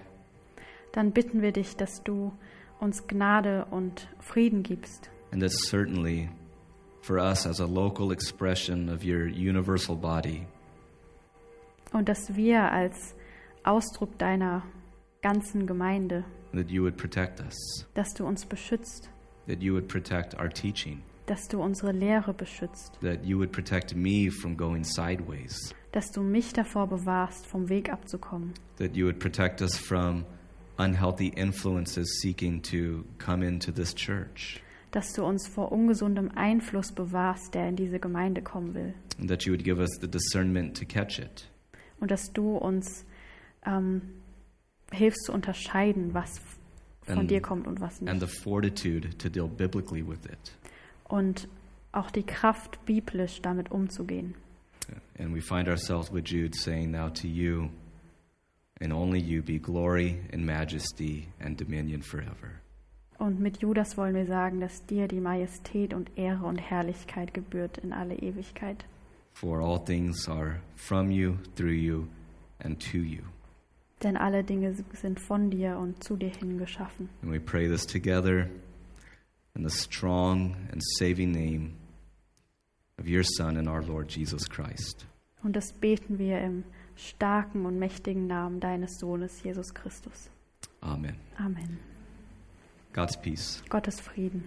[0.92, 2.32] dann bitten wir dich, dass du
[2.80, 5.10] uns Gnade und Frieden gibst.
[5.32, 6.30] And that certainly
[7.02, 10.46] for us as a local expression of your universal body,
[11.94, 13.16] Und dass wir als
[13.64, 14.64] Ausdruck deiner
[15.22, 17.56] ganzen Gemeinde, that you would protect us,
[17.94, 19.10] dass du uns beschützt,
[19.48, 23.96] that you would protect our teaching, dass du unsere Lehre beschützt, that you would protect
[23.96, 29.20] me from going sideways, dass du mich davor bewahrst, vom Weg abzukommen, that you would
[29.20, 30.26] protect us from
[30.78, 34.60] unhealthy influences seeking to come into this church,
[34.92, 38.94] dass du uns vor ungesundem Einfluss bewahrst, der in diese Gemeinde kommen will.
[39.20, 41.50] and that you would give us the discernment to catch it.
[42.00, 43.06] Und dass du uns
[43.66, 44.02] ähm,
[44.92, 46.40] hilfst zu unterscheiden, was
[47.04, 48.42] von And- dir kommt und was and the nicht.
[48.44, 50.54] fortitude to deal biblically with it.
[51.06, 51.48] Und
[51.92, 54.36] auch die Kraft, biblisch damit umzugehen.
[55.18, 57.70] And we find ourselves with Jude saying, Now to you
[58.82, 62.62] and only you be glory and majesty and dominion forever.
[63.18, 67.78] Und mit Judas wollen wir sagen, dass dir die Majestät und Ehre und Herrlichkeit gebührt
[67.78, 68.86] in alle Ewigkeit.
[69.34, 72.08] For all things are from you, through you,
[72.60, 73.24] and to you.
[74.04, 77.10] Denn alle Dinge sind von dir und zu dir hingeschaffen.
[77.22, 78.50] And we pray this together
[79.56, 81.76] in the strong and saving name
[83.00, 85.06] of your Son and our Lord Jesus Christ.
[85.44, 86.64] Und das beten wir im
[86.96, 90.30] starken und mächtigen Namen deines Sohnes Jesus Christus.
[90.82, 91.16] Amen.
[91.38, 91.80] Amen.
[92.94, 93.64] God's peace.
[93.70, 94.44] Gottes Frieden.